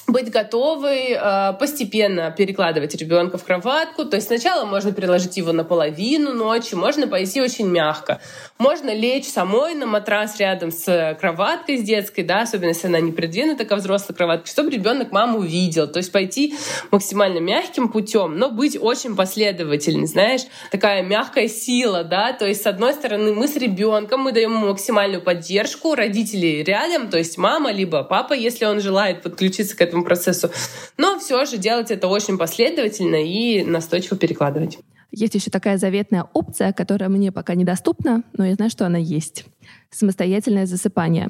быть 0.08 0.32
готовой 0.32 1.12
э, 1.12 1.54
постепенно 1.60 2.32
перекладывать 2.32 2.96
ребенка 2.96 3.38
в 3.38 3.44
кроватку. 3.44 4.06
То 4.06 4.16
есть 4.16 4.28
сначала 4.28 4.66
можно 4.66 4.92
переложить 4.92 5.38
его 5.38 5.52
на 5.52 5.64
половину 5.64 6.34
ночи, 6.34 6.76
можно 6.76 7.08
пойти 7.08 7.42
очень 7.42 7.68
мягко. 7.68 8.20
Можно 8.58 8.94
лечь 8.94 9.28
самой 9.28 9.76
на 9.76 9.86
матрас 9.86 10.40
рядом 10.40 10.72
с 10.72 11.18
кроваткой 11.20 11.78
с 11.78 11.84
детской, 11.84 12.24
да, 12.24 12.42
особенно 12.42 12.70
если 12.70 12.88
она 12.88 13.00
не 13.00 13.12
придвинута 13.12 13.66
ко 13.66 13.76
взрослой 13.76 14.16
кроватке, 14.16 14.52
чтобы 14.52 14.72
ребенок 14.72 15.12
маму 15.12 15.40
увидел. 15.40 15.88
То 15.88 15.98
есть 15.98 16.12
пойти 16.12 16.56
максимально 16.92 17.40
мягким 17.40 17.90
путем, 17.90 18.38
но 18.38 18.50
быть 18.50 18.78
очень 18.80 19.16
последовательным, 19.16 20.08
знаешь, 20.08 20.42
такая 20.72 21.04
мягкая 21.04 21.48
сила, 21.48 22.04
да, 22.04 22.34
то 22.34 22.46
есть 22.46 22.64
с 22.64 22.66
одной 22.66 22.94
стороны 22.94 23.34
мы 23.34 23.48
с 23.48 23.56
ребенком, 23.56 24.22
мы 24.22 24.32
даем 24.32 24.52
максимальную 24.52 25.22
поддержку, 25.22 25.96
родители 25.96 26.64
рядом, 26.64 27.10
то 27.10 27.18
есть 27.18 27.38
мама 27.38 27.72
либо 27.72 28.04
папа, 28.04 28.34
если 28.34 28.66
он 28.66 28.80
желает 28.82 29.22
подключиться 29.22 29.76
к 29.76 29.82
этому 29.90 30.04
процессу. 30.04 30.50
Но 30.98 31.20
все 31.20 31.46
же 31.46 31.58
делать 31.58 31.92
это 31.92 32.08
очень 32.08 32.38
последовательно 32.38 33.24
и 33.24 33.64
настойчиво 33.64 34.18
перекладывать. 34.18 34.80
Есть 35.12 35.36
еще 35.36 35.50
такая 35.50 35.78
заветная 35.78 36.26
опция, 36.34 36.72
которая 36.72 37.10
мне 37.10 37.32
пока 37.32 37.56
недоступна, 37.56 38.24
но 38.34 38.46
я 38.46 38.54
знаю, 38.54 38.70
что 38.70 38.86
она 38.86 39.00
есть. 39.00 39.46
Самостоятельное 39.90 40.66
засыпание. 40.66 41.30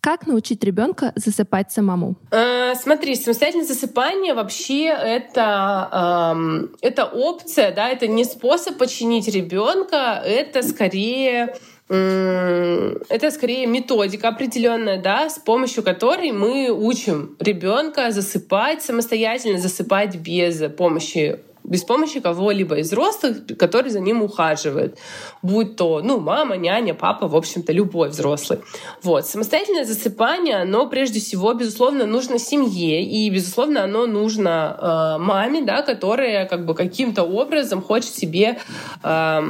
Как 0.00 0.26
научить 0.26 0.62
ребенка 0.62 1.12
засыпать 1.16 1.72
самому? 1.72 2.16
Э, 2.30 2.74
смотри, 2.74 3.14
самостоятельное 3.16 3.66
засыпание 3.66 4.34
вообще 4.34 4.86
это, 4.86 6.34
э, 6.36 6.68
это 6.80 7.06
опция, 7.06 7.72
да, 7.72 7.88
это 7.88 8.06
не 8.06 8.24
способ 8.24 8.76
починить 8.76 9.28
ребенка, 9.28 10.22
это 10.24 10.62
скорее 10.62 11.56
это 11.88 13.30
скорее 13.30 13.66
методика 13.66 14.28
определенная, 14.28 15.00
да, 15.00 15.30
с 15.30 15.38
помощью 15.38 15.84
которой 15.84 16.32
мы 16.32 16.70
учим 16.70 17.36
ребенка 17.38 18.10
засыпать 18.10 18.82
самостоятельно, 18.82 19.58
засыпать 19.58 20.16
без 20.16 20.58
помощи 20.76 21.40
без 21.66 21.82
помощи 21.82 22.20
кого-либо 22.20 22.76
из 22.76 22.86
взрослых, 22.86 23.38
который 23.58 23.90
за 23.90 24.00
ним 24.00 24.22
ухаживает. 24.22 24.98
Будь 25.42 25.76
то, 25.76 26.00
ну, 26.02 26.20
мама, 26.20 26.56
няня, 26.56 26.94
папа, 26.94 27.26
в 27.28 27.36
общем-то, 27.36 27.72
любой 27.72 28.08
взрослый. 28.08 28.60
Вот. 29.02 29.26
Самостоятельное 29.26 29.84
засыпание, 29.84 30.56
оно 30.56 30.86
прежде 30.88 31.20
всего, 31.20 31.52
безусловно, 31.54 32.06
нужно 32.06 32.38
семье, 32.38 33.02
и, 33.02 33.28
безусловно, 33.30 33.84
оно 33.84 34.06
нужно 34.06 35.16
э, 35.18 35.22
маме, 35.22 35.62
да, 35.62 35.82
которая 35.82 36.46
как 36.46 36.64
бы 36.66 36.74
каким-то 36.74 37.24
образом 37.24 37.82
хочет 37.82 38.14
себе 38.14 38.58
э, 39.02 39.40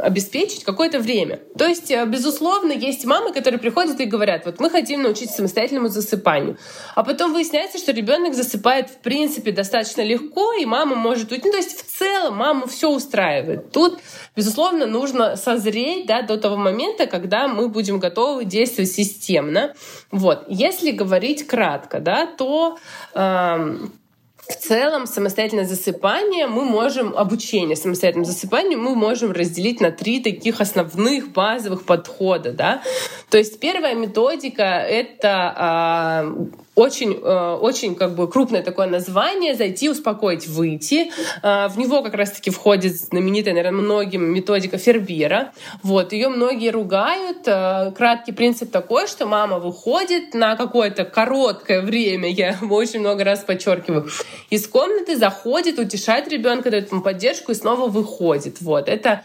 обеспечить 0.00 0.64
какое-то 0.64 0.98
время. 0.98 1.40
То 1.58 1.66
есть, 1.66 1.90
э, 1.90 2.04
безусловно, 2.06 2.72
есть 2.72 3.04
мамы, 3.04 3.32
которые 3.32 3.60
приходят 3.60 4.00
и 4.00 4.06
говорят, 4.06 4.46
вот 4.46 4.58
мы 4.58 4.70
хотим 4.70 5.02
научиться 5.02 5.36
самостоятельному 5.36 5.88
засыпанию. 5.88 6.56
А 6.94 7.04
потом 7.04 7.32
выясняется, 7.32 7.78
что 7.78 7.92
ребенок 7.92 8.34
засыпает, 8.34 8.88
в 8.88 8.98
принципе, 8.98 9.52
достаточно 9.52 10.02
легко, 10.02 10.52
и 10.54 10.64
мама 10.64 10.96
может 10.96 11.30
уйти 11.30 11.41
ну, 11.44 11.50
то 11.50 11.56
есть 11.56 11.78
в 11.78 11.98
целом 11.98 12.36
маму 12.36 12.66
все 12.66 12.90
устраивает. 12.90 13.70
Тут, 13.72 13.98
безусловно, 14.36 14.86
нужно 14.86 15.36
созреть 15.36 16.06
да, 16.06 16.22
до 16.22 16.36
того 16.36 16.56
момента, 16.56 17.06
когда 17.06 17.48
мы 17.48 17.68
будем 17.68 17.98
готовы 17.98 18.44
действовать 18.44 18.90
системно. 18.90 19.74
Вот. 20.10 20.44
Если 20.48 20.90
говорить 20.90 21.46
кратко, 21.46 22.00
да, 22.00 22.26
то 22.26 22.78
э, 23.14 23.76
в 24.48 24.56
целом 24.56 25.06
самостоятельное 25.06 25.64
засыпание 25.64 26.46
мы 26.46 26.64
можем, 26.64 27.16
обучение 27.16 27.76
самостоятельному 27.76 28.26
засыпанию 28.26 28.78
мы 28.78 28.94
можем 28.94 29.32
разделить 29.32 29.80
на 29.80 29.92
три 29.92 30.20
таких 30.20 30.60
основных 30.60 31.32
базовых 31.32 31.84
подхода. 31.84 32.52
Да? 32.52 32.82
То 33.30 33.38
есть 33.38 33.60
первая 33.60 33.94
методика— 33.94 34.62
это 34.64 36.24
э, 36.26 36.71
очень, 36.74 37.20
э, 37.22 37.58
очень 37.60 37.94
как 37.94 38.14
бы 38.14 38.28
крупное 38.28 38.62
такое 38.62 38.86
название 38.86 39.54
«Зайти, 39.54 39.90
успокоить, 39.90 40.46
выйти». 40.46 41.10
Э, 41.42 41.68
в 41.68 41.76
него 41.76 42.02
как 42.02 42.14
раз-таки 42.14 42.50
входит 42.50 42.96
знаменитая, 42.96 43.52
наверное, 43.52 43.82
многим 43.82 44.24
методика 44.24 44.78
Фербера. 44.78 45.52
Вот, 45.82 46.14
ее 46.14 46.28
многие 46.28 46.70
ругают. 46.70 47.46
Э, 47.46 47.92
краткий 47.94 48.32
принцип 48.32 48.70
такой, 48.70 49.06
что 49.06 49.26
мама 49.26 49.58
выходит 49.58 50.32
на 50.32 50.56
какое-то 50.56 51.04
короткое 51.04 51.82
время, 51.82 52.30
я 52.30 52.56
очень 52.70 53.00
много 53.00 53.22
раз 53.22 53.40
подчеркиваю, 53.40 54.08
из 54.48 54.66
комнаты, 54.66 55.16
заходит, 55.16 55.78
утешает 55.78 56.28
ребенка, 56.28 56.70
дает 56.70 56.90
ему 56.90 57.02
поддержку 57.02 57.52
и 57.52 57.54
снова 57.54 57.88
выходит. 57.88 58.60
Вот, 58.60 58.88
это 58.88 59.24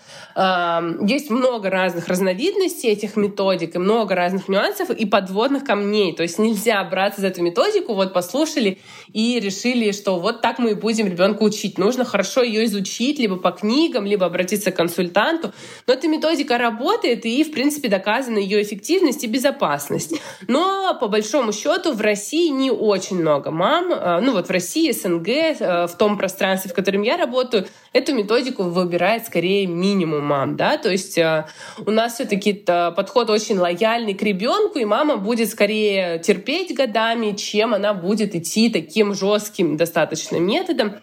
есть 1.08 1.32
много 1.32 1.72
разных 1.72 2.08
разновидностей 2.08 2.92
этих 2.92 3.16
методик 3.16 3.76
и 3.76 3.80
много 3.80 4.14
разных 4.14 4.48
нюансов 4.48 4.92
и 4.92 5.06
подводных 5.08 5.64
камней. 5.64 6.16
То 6.16 6.22
есть 6.22 6.38
нельзя 6.38 6.84
браться 6.84 7.22
за 7.22 7.32
эту 7.38 7.44
методику, 7.44 7.94
вот 7.94 8.14
послушали 8.14 8.80
и 9.14 9.40
решили, 9.40 9.92
что 9.92 10.20
вот 10.20 10.42
так 10.42 10.60
мы 10.60 10.72
и 10.72 10.74
будем 10.74 11.08
ребенка 11.08 11.44
учить. 11.44 11.78
Нужно 11.78 12.04
хорошо 12.04 12.44
ее 12.44 12.66
изучить 12.66 13.20
либо 13.20 13.38
по 13.38 13.52
книгам, 13.52 14.06
либо 14.06 14.26
обратиться 14.26 14.72
к 14.72 14.76
консультанту. 14.76 15.54
Но 15.86 15.94
эта 15.94 16.08
методика 16.08 16.58
работает, 16.58 17.26
и, 17.26 17.44
в 17.44 17.52
принципе, 17.52 17.90
доказана 17.90 18.40
ее 18.40 18.62
эффективность 18.62 19.24
и 19.24 19.28
безопасность. 19.28 20.16
Но, 20.48 20.98
по 21.00 21.08
большому 21.08 21.54
счету, 21.54 21.94
в 21.94 22.02
России 22.02 22.50
не 22.50 22.72
очень 22.72 23.20
много 23.20 23.52
мам. 23.52 23.92
Э, 23.92 24.20
ну 24.20 24.34
вот 24.34 24.48
в 24.48 24.52
России, 24.52 24.92
СНГ, 24.92 25.28
э, 25.28 25.88
в 25.88 25.96
том 25.98 26.18
пространстве, 26.18 26.72
в 26.72 26.74
котором 26.74 27.04
я 27.04 27.18
работаю, 27.18 27.68
эту 27.94 28.14
методику 28.14 28.64
выбирает 28.64 29.26
скорее 29.26 29.68
минимум 29.68 30.26
мам, 30.26 30.56
да, 30.56 30.78
то 30.78 30.90
есть 30.90 31.18
э, 31.18 31.46
у 31.86 31.92
нас 31.92 32.16
все-таки 32.16 32.54
подход 32.54 33.30
очень 33.30 33.58
лояльный 33.58 34.14
к 34.14 34.22
ребенку, 34.22 34.80
и 34.80 34.86
мама 34.86 35.18
будет 35.18 35.50
скорее 35.50 36.20
терпеть 36.20 36.76
годами, 36.76 37.27
чем 37.36 37.74
она 37.74 37.94
будет 37.94 38.36
идти 38.36 38.70
таким 38.70 39.14
жестким 39.14 39.78
достаточно 39.78 40.38
методом. 40.38 40.96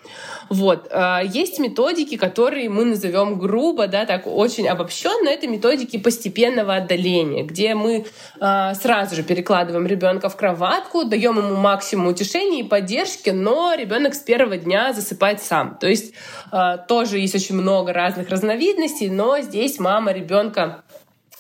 Вот. 0.48 0.88
Э, 0.90 1.20
есть 1.24 1.58
методики, 1.58 2.16
которые 2.16 2.68
мы 2.68 2.84
назовем 2.84 3.38
грубо, 3.38 3.87
да, 3.87 4.04
так 4.04 4.26
очень 4.26 4.68
обобщенно, 4.68 5.28
это 5.28 5.46
методики 5.46 5.98
постепенного 5.98 6.76
отдаления, 6.76 7.44
где 7.44 7.74
мы 7.74 8.06
э, 8.40 8.74
сразу 8.74 9.16
же 9.16 9.22
перекладываем 9.22 9.87
ребенка 9.87 10.28
в 10.28 10.37
кроватку, 10.37 11.04
даем 11.04 11.38
ему 11.38 11.56
максимум 11.56 12.08
утешения 12.08 12.60
и 12.60 12.68
поддержки, 12.68 13.30
но 13.30 13.74
ребенок 13.74 14.14
с 14.14 14.20
первого 14.20 14.56
дня 14.56 14.92
засыпает 14.92 15.42
сам. 15.42 15.76
То 15.80 15.88
есть 15.88 16.14
э, 16.52 16.78
тоже 16.88 17.18
есть 17.18 17.34
очень 17.34 17.56
много 17.56 17.92
разных 17.92 18.28
разновидностей, 18.28 19.08
но 19.08 19.40
здесь 19.40 19.78
мама 19.78 20.12
ребенка 20.12 20.84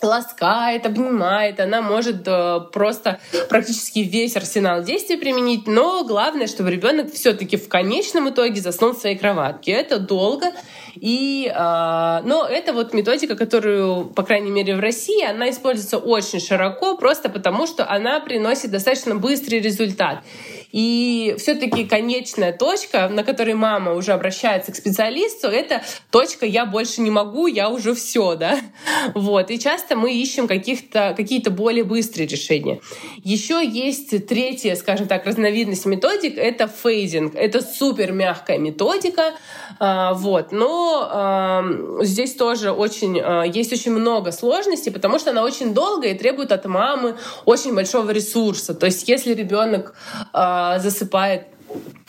ласкает, 0.04 0.86
обнимает, 0.86 1.60
она 1.60 1.82
может 1.82 2.26
э, 2.26 2.60
просто 2.72 3.18
практически 3.48 4.00
весь 4.00 4.36
арсенал 4.36 4.82
действий 4.82 5.16
применить, 5.16 5.66
но 5.66 6.04
главное, 6.04 6.46
чтобы 6.46 6.70
ребенок 6.70 7.12
все-таки 7.12 7.56
в 7.56 7.68
конечном 7.68 8.28
итоге 8.28 8.60
заснул 8.60 8.92
в 8.92 8.98
своей 8.98 9.16
кроватке. 9.16 9.72
Это 9.72 9.98
долго, 9.98 10.52
и, 10.94 11.50
э, 11.52 12.20
но 12.24 12.46
это 12.48 12.72
вот 12.72 12.94
методика, 12.94 13.36
которую, 13.36 14.06
по 14.06 14.22
крайней 14.22 14.50
мере, 14.50 14.76
в 14.76 14.80
России, 14.80 15.24
она 15.24 15.50
используется 15.50 15.98
очень 15.98 16.40
широко, 16.40 16.96
просто 16.96 17.28
потому 17.28 17.66
что 17.66 17.88
она 17.88 18.20
приносит 18.20 18.70
достаточно 18.70 19.16
быстрый 19.16 19.60
результат. 19.60 20.22
И 20.74 21.36
все-таки 21.38 21.84
конечная 21.84 22.52
точка, 22.52 23.08
на 23.08 23.22
которой 23.22 23.54
мама 23.54 23.92
уже 23.92 24.10
обращается 24.10 24.72
к 24.72 24.74
специалисту, 24.74 25.46
это 25.46 25.84
точка 26.10 26.46
«я 26.46 26.66
больше 26.66 27.00
не 27.00 27.12
могу, 27.12 27.46
я 27.46 27.68
уже 27.68 27.94
все», 27.94 28.34
да. 28.34 28.58
Вот. 29.14 29.52
И 29.52 29.60
часто 29.60 29.94
мы 29.94 30.12
ищем 30.12 30.48
каких-то, 30.48 31.14
какие-то 31.16 31.52
более 31.52 31.84
быстрые 31.84 32.26
решения. 32.26 32.80
Еще 33.22 33.64
есть 33.64 34.26
третья, 34.26 34.74
скажем 34.74 35.06
так, 35.06 35.26
разновидность 35.26 35.86
методик— 35.86 36.36
это 36.36 36.66
фейзинг. 36.66 37.36
Это 37.36 37.60
супер 37.60 38.10
мягкая 38.10 38.58
методика, 38.58 39.34
вот. 39.80 40.52
Но 40.52 42.00
здесь 42.02 42.34
тоже 42.34 42.70
очень, 42.70 43.18
э, 43.18 43.44
есть 43.52 43.72
очень 43.72 43.92
много 43.92 44.32
сложностей, 44.32 44.92
потому 44.92 45.18
что 45.18 45.30
она 45.30 45.42
очень 45.42 45.74
долгая 45.74 46.12
и 46.12 46.18
требует 46.18 46.52
от 46.52 46.64
мамы 46.66 47.16
очень 47.44 47.74
большого 47.74 48.10
ресурса. 48.10 48.74
То 48.74 48.86
есть 48.86 49.08
если 49.08 49.34
ребенок 49.34 49.94
э, 50.32 50.78
засыпает 50.78 51.46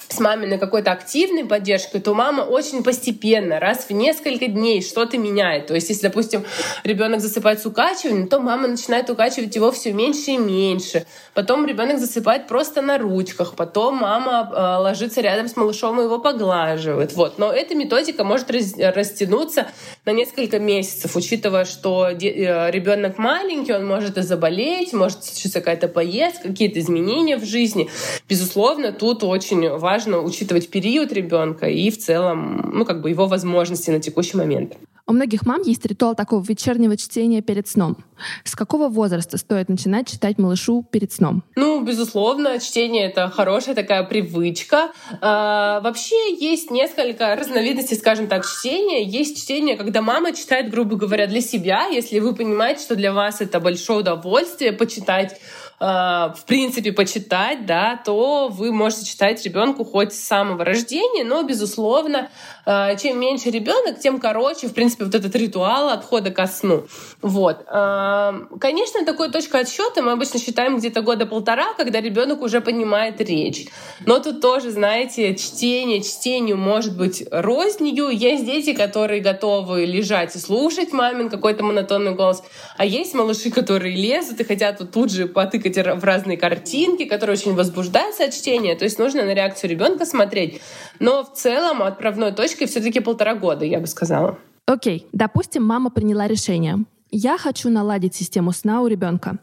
с 0.08 0.20
маминой 0.20 0.58
какой-то 0.58 0.91
активной 0.91 1.46
поддержкой, 1.46 2.00
то 2.00 2.13
мама 2.13 2.41
очень 2.41 2.84
постепенно, 2.84 3.60
раз 3.60 3.86
в 3.89 3.91
несколько 3.91 4.48
дней 4.48 4.82
что-то 4.82 5.18
меняет. 5.18 5.68
То 5.68 5.76
есть, 5.76 5.89
если, 5.89 6.04
допустим, 6.04 6.46
ребенок 6.84 7.22
засыпает 7.22 7.62
с 7.62 7.65
укачиванием, 7.65 8.28
то 8.28 8.39
мама 8.39 8.68
начинает 8.68 9.10
укачивать 9.10 9.56
его 9.56 9.72
все 9.72 9.94
меньше 9.94 10.32
и 10.32 10.38
меньше. 10.38 11.06
Потом 11.34 11.65
ребенок 11.65 12.00
засыпает 12.00 12.48
просто 12.48 12.82
на 12.82 12.98
ручках, 12.98 13.56
потом 13.56 13.98
мама 13.98 14.52
э, 14.54 14.82
ложится 14.82 15.22
рядом 15.22 15.48
с 15.48 15.56
малышом 15.56 16.00
и 16.00 16.04
его 16.04 16.20
поглаживает. 16.20 17.13
Вот. 17.13 17.39
Но 17.39 17.52
эта 17.52 17.76
методика 17.76 18.24
может 18.24 18.52
растянуться 18.52 19.68
на 20.06 20.12
несколько 20.12 20.60
месяцев, 20.60 21.15
учитывая, 21.15 21.65
что 21.65 22.10
э, 22.10 22.72
ребенок 22.72 23.18
маленький, 23.18 23.74
он 23.74 23.86
может 23.86 24.18
и 24.18 24.22
заболеть, 24.22 24.94
может 24.94 25.24
случиться 25.24 25.60
какая-то 25.60 25.88
поездка, 25.88 26.50
какие-то 26.50 26.80
изменения 26.80 27.38
в 27.38 27.46
жизни. 27.46 27.89
Безусловно, 28.30 28.91
тут 28.91 29.24
очень 29.24 29.70
важно 29.70 29.94
важно 29.95 30.19
учитывать 30.19 30.69
период 30.69 31.13
ребенка 31.13 31.67
и 31.67 31.89
в 31.89 31.97
целом, 31.97 32.71
ну, 32.73 32.84
как 32.84 33.01
бы 33.01 33.10
его 33.10 33.27
возможности 33.27 33.91
на 33.91 34.01
текущий 34.01 34.36
момент. 34.36 34.73
У 35.08 35.13
многих 35.13 35.45
мам 35.45 35.62
есть 35.62 35.86
ритуал 35.86 36.15
такого 36.15 36.43
вечернего 36.43 36.97
чтения 36.97 37.41
перед 37.41 37.67
сном. 37.67 37.95
С 38.43 38.55
какого 38.55 38.89
возраста 38.89 39.38
стоит 39.38 39.69
начинать 39.69 40.12
читать 40.12 40.38
малышу 40.38 40.84
перед 40.91 41.13
сном? 41.13 41.43
Ну, 41.55 41.81
безусловно, 41.84 42.60
чтение— 42.60 43.05
это 43.10 43.29
хорошая 43.29 43.75
такая 43.75 44.03
привычка. 44.03 44.91
А, 45.21 45.79
вообще 45.81 46.36
есть 46.36 46.71
несколько 46.71 47.36
разновидностей, 47.36 47.95
скажем 47.95 48.27
так, 48.27 48.45
чтения. 48.45 49.03
Есть 49.03 49.43
чтение, 49.43 49.77
когда 49.77 50.01
мама 50.01 50.34
читает, 50.34 50.71
грубо 50.71 50.97
говоря, 50.97 51.27
для 51.27 51.41
себя. 51.41 51.86
Если 51.86 52.19
вы 52.19 52.36
понимаете, 52.36 52.81
что 52.81 52.95
для 52.95 53.13
вас 53.13 53.39
это 53.41 53.60
большое 53.62 53.99
удовольствие 53.99 54.73
почитать 54.73 55.39
в 55.79 56.45
принципе, 56.45 56.93
почитать, 56.93 57.65
да, 57.65 57.99
то 58.03 58.47
вы 58.47 58.71
можете 58.71 59.05
читать 59.05 59.43
ребенку 59.43 59.83
хоть 59.83 60.13
с 60.13 60.23
самого 60.23 60.63
рождения, 60.63 61.23
но, 61.25 61.43
безусловно, 61.43 62.17
э, 62.17 62.55
чем 62.65 63.19
меньше 63.19 63.49
ребенок, 63.49 63.99
тем 63.99 64.19
короче, 64.19 64.67
в 64.67 64.73
принципе, 64.73 65.06
вот 65.06 65.15
этот 65.15 65.36
ритуал 65.36 65.89
отхода 65.89 66.32
ко 66.32 66.47
сну. 66.47 66.86
Вот. 67.21 67.65
Э, 67.67 68.34
конечно, 68.60 69.06
такой 69.06 69.32
точка 69.32 69.60
отсчета 69.60 70.01
мы 70.01 70.12
обычно 70.12 70.39
считаем 70.39 70.78
где-то 70.78 71.01
года 71.01 71.25
полтора, 71.25 71.73
когда 71.75 72.01
ребенок 72.01 72.41
уже 72.41 72.62
понимает 72.62 73.19
речь. 73.21 73.67
Но 74.06 74.19
тут 74.19 74.41
тоже, 74.41 74.71
знаете, 74.71 75.36
чтение 75.36 76.01
чтению 76.01 76.58
может 76.58 76.97
быть 76.97 77.23
рознью. 77.32 78.10
Есть 78.10 78.45
дети, 78.45 78.73
которые 78.73 79.21
готовы 79.21 79.86
лежать 79.86 80.36
и 80.36 80.39
слушать 80.39 80.93
мамин 80.93 81.30
какой-то 81.30 81.63
монотонный 81.63 82.13
голос, 82.13 82.43
а 82.78 82.86
есть 82.86 83.13
малыши, 83.13 83.51
которые 83.51 83.95
лезут 83.95 84.39
и 84.39 84.43
хотят 84.43 84.80
вот 84.80 84.91
тут 84.91 85.12
же 85.12 85.28
потыкать 85.28 85.56
тыкать 85.56 86.01
в 86.01 86.04
разные 86.04 86.38
картинки, 86.38 87.06
которые 87.06 87.36
очень 87.36 87.54
возбуждаются 87.54 88.25
от 88.25 88.34
чтения. 88.34 88.75
То 88.75 88.86
есть 88.86 88.99
нужно 88.99 89.23
на 89.23 89.34
реакцию 89.34 89.71
ребенка 89.71 90.06
смотреть. 90.06 90.62
Но 90.99 91.23
в 91.23 91.34
целом 91.34 91.84
отправной 91.84 92.32
точкой 92.32 92.55
все-таки 92.63 93.02
полтора 93.02 93.36
года, 93.36 93.65
я 93.65 93.82
бы 93.82 93.88
сказала. 93.88 94.38
Окей, 94.65 95.00
okay. 95.00 95.08
допустим, 95.12 95.63
мама 95.65 95.89
приняла 95.89 96.28
решение. 96.28 96.86
Я 97.12 97.38
хочу 97.38 97.70
наладить 97.70 98.15
систему 98.15 98.54
сна 98.54 98.82
у 98.82 98.88
ребенка. 98.88 99.39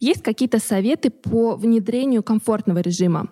Есть 0.00 0.22
какие-то 0.22 0.58
советы 0.58 1.10
по 1.10 1.54
внедрению 1.56 2.22
комфортного 2.22 2.78
режима? 2.78 3.28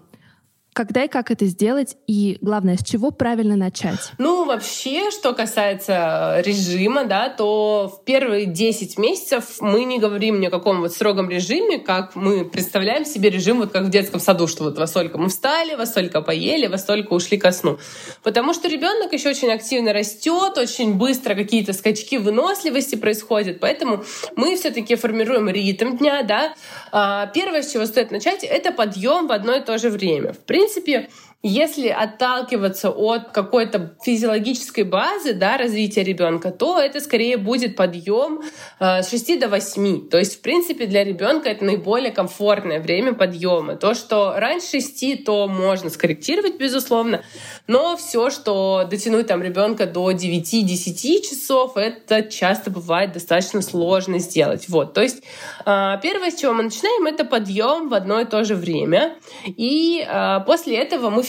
Когда 0.75 1.05
и 1.05 1.09
как 1.09 1.31
это 1.31 1.47
сделать? 1.47 1.97
И 2.09 2.37
главное, 2.41 2.77
с 2.77 2.83
чего 2.83 3.13
правильно 3.13 3.55
начать? 3.55 4.11
Ну, 4.19 4.45
вообще, 4.45 5.13
что 5.13 5.33
касается 5.33 6.43
режима, 6.45 7.05
да, 7.05 7.29
то 7.29 7.89
в 7.97 8.05
первые 8.05 8.47
10 8.47 8.99
месяцев 8.99 9.61
мы 9.61 9.85
не 9.85 10.01
говорим 10.01 10.41
ни 10.41 10.47
о 10.47 10.51
каком 10.51 10.81
вот 10.81 10.91
строгом 10.91 11.31
режиме, 11.31 11.79
как 11.79 12.17
мы 12.17 12.45
представляем 12.45 13.05
себе 13.05 13.31
режим, 13.31 13.59
вот 13.59 13.71
как 13.71 13.85
в 13.85 13.91
детском 13.91 14.19
саду, 14.19 14.49
что 14.49 14.65
вот 14.65 14.77
во 14.77 14.89
столько 14.89 15.17
мы 15.17 15.29
встали, 15.29 15.77
во 15.77 15.87
столько 15.87 16.23
поели, 16.23 16.67
во 16.67 16.77
столько 16.77 17.13
ушли 17.13 17.39
ко 17.39 17.53
сну. 17.53 17.79
Потому 18.25 18.53
что 18.53 18.67
ребенок 18.67 19.13
еще 19.13 19.29
очень 19.29 19.53
активно 19.53 19.93
растет, 19.93 20.59
очень 20.59 20.95
быстро 20.95 21.37
какие-то 21.37 21.73
скачки 21.73 22.19
выносливости 22.19 22.97
происходят, 22.97 23.61
поэтому 23.61 24.03
мы 24.35 24.57
все-таки 24.57 24.97
формируем 24.97 25.49
ритм 25.49 25.97
дня, 25.99 26.25
да. 26.25 26.53
А, 26.91 27.29
первое, 27.29 27.63
с 27.63 27.73
чего 27.73 27.87
стоит 27.87 28.11
начать, 28.11 28.43
это 28.43 28.73
подъем 28.73 29.29
в 29.29 29.33
одно 29.33 29.55
и 29.55 29.61
то 29.61 29.79
же 29.79 29.89
время. 29.89 30.33
В 30.33 30.39
принципе, 30.39 30.64
принципе, 30.65 31.09
если 31.47 31.89
отталкиваться 31.89 32.89
от 32.89 33.33
какой-то 33.33 33.99
физиологической 34.03 34.85
базы 34.85 35.35
да, 35.35 35.59
развития 35.59 36.03
ребенка, 36.03 36.51
то 36.51 36.81
это 36.81 37.01
скорее 37.01 37.37
будет 37.37 37.77
подъем 37.77 38.41
э, 38.81 39.03
с 39.03 39.11
6 39.11 39.41
до 39.41 39.49
8. 39.49 40.09
То 40.09 40.17
есть, 40.17 40.39
в 40.39 40.41
принципе, 40.41 40.87
для 40.87 41.05
ребенка 41.05 41.51
это 41.51 41.67
наиболее 41.67 42.13
комфортное 42.13 42.81
время 42.81 43.13
подъема. 43.13 43.77
То, 43.77 43.93
что 43.93 44.33
раньше 44.39 44.81
6, 44.81 45.27
то 45.27 45.47
можно 45.47 45.91
скорректировать, 45.91 46.57
безусловно, 46.57 47.23
но 47.67 47.95
все, 47.99 48.31
что 48.31 48.87
дотянуть 48.91 49.27
там 49.27 49.43
ребенка 49.43 49.85
до 49.85 50.13
9-10 50.13 51.29
часов, 51.29 51.77
это 51.77 52.23
часто 52.23 52.71
бывает 52.71 53.13
достаточно 53.13 53.61
сложно 53.61 54.19
сделать. 54.19 54.71
Вот. 54.71 54.95
То 54.95 55.03
есть 55.03 55.23
э, 55.67 55.99
первое, 56.03 56.31
с 56.31 56.37
чего 56.37 56.55
мы 56.55 56.63
начинаем, 56.63 57.05
это 57.05 57.27
подъем 57.27 57.91
в 57.91 57.93
одно 57.93 58.21
и 58.21 58.25
то 58.25 58.45
же 58.45 58.55
время. 58.55 59.19
И 59.45 60.03
э, 60.09 60.41
после 60.47 60.79
этого 60.79 61.11
мы 61.11 61.23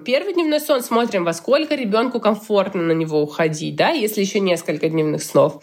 первый 0.00 0.34
дневной 0.34 0.60
сон, 0.60 0.82
смотрим, 0.82 1.24
во 1.24 1.32
сколько 1.32 1.74
ребенку 1.74 2.20
комфортно 2.20 2.82
на 2.82 2.92
него 2.92 3.20
уходить, 3.22 3.76
да, 3.76 3.90
если 3.90 4.20
еще 4.20 4.40
несколько 4.40 4.88
дневных 4.88 5.22
снов. 5.22 5.62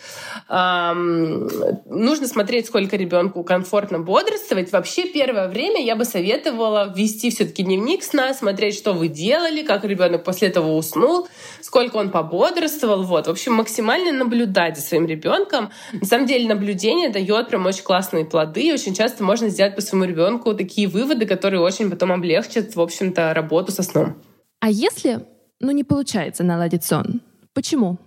Эм, 0.50 1.50
нужно 1.86 2.28
смотреть, 2.28 2.68
сколько 2.68 2.96
ребенку 2.96 3.44
комфортно 3.44 4.00
бодрствовать. 4.00 4.72
Вообще 4.72 5.08
первое 5.08 5.48
время 5.48 5.84
я 5.84 5.96
бы 5.96 6.06
советовала 6.06 6.94
ввести 6.96 7.30
все-таки 7.30 7.64
дневник 7.64 8.04
сна, 8.04 8.34
смотреть, 8.34 8.76
что 8.76 8.94
вы 8.94 9.08
делали, 9.08 9.64
как 9.64 9.84
ребенок 9.84 10.24
после 10.24 10.50
этого 10.50 10.76
уснул, 10.76 11.28
сколько 11.62 11.98
он 11.98 12.10
пободрствовал. 12.10 13.04
Вот. 13.04 13.28
В 13.28 13.30
общем, 13.30 13.54
максимально 13.54 14.12
наблюдать 14.12 14.78
за 14.78 14.84
своим 14.84 15.06
ребенком. 15.06 15.70
На 15.94 16.06
самом 16.06 16.26
деле 16.26 16.48
наблюдение 16.48 17.10
дает 17.10 17.50
прям 17.50 17.66
очень 17.66 17.84
классные 17.84 18.26
плоды. 18.26 18.62
И 18.62 18.74
очень 18.74 18.94
часто 18.94 19.24
можно 19.24 19.50
сделать 19.50 19.76
по 19.76 19.82
своему 19.82 20.06
ребенку 20.06 20.54
такие 20.54 20.88
выводы, 20.88 21.26
которые 21.26 21.62
очень 21.62 21.90
потом 21.90 22.12
облегчат, 22.12 22.76
в 22.76 22.82
общем-то, 22.82 23.34
работу 23.34 23.72
со 23.78 23.84
сном. 23.84 24.16
А 24.60 24.70
если, 24.70 25.26
ну, 25.60 25.72
не 25.72 25.84
получается 25.84 26.44
наладить 26.44 26.84
сон? 26.84 27.22
Почему? 27.54 28.00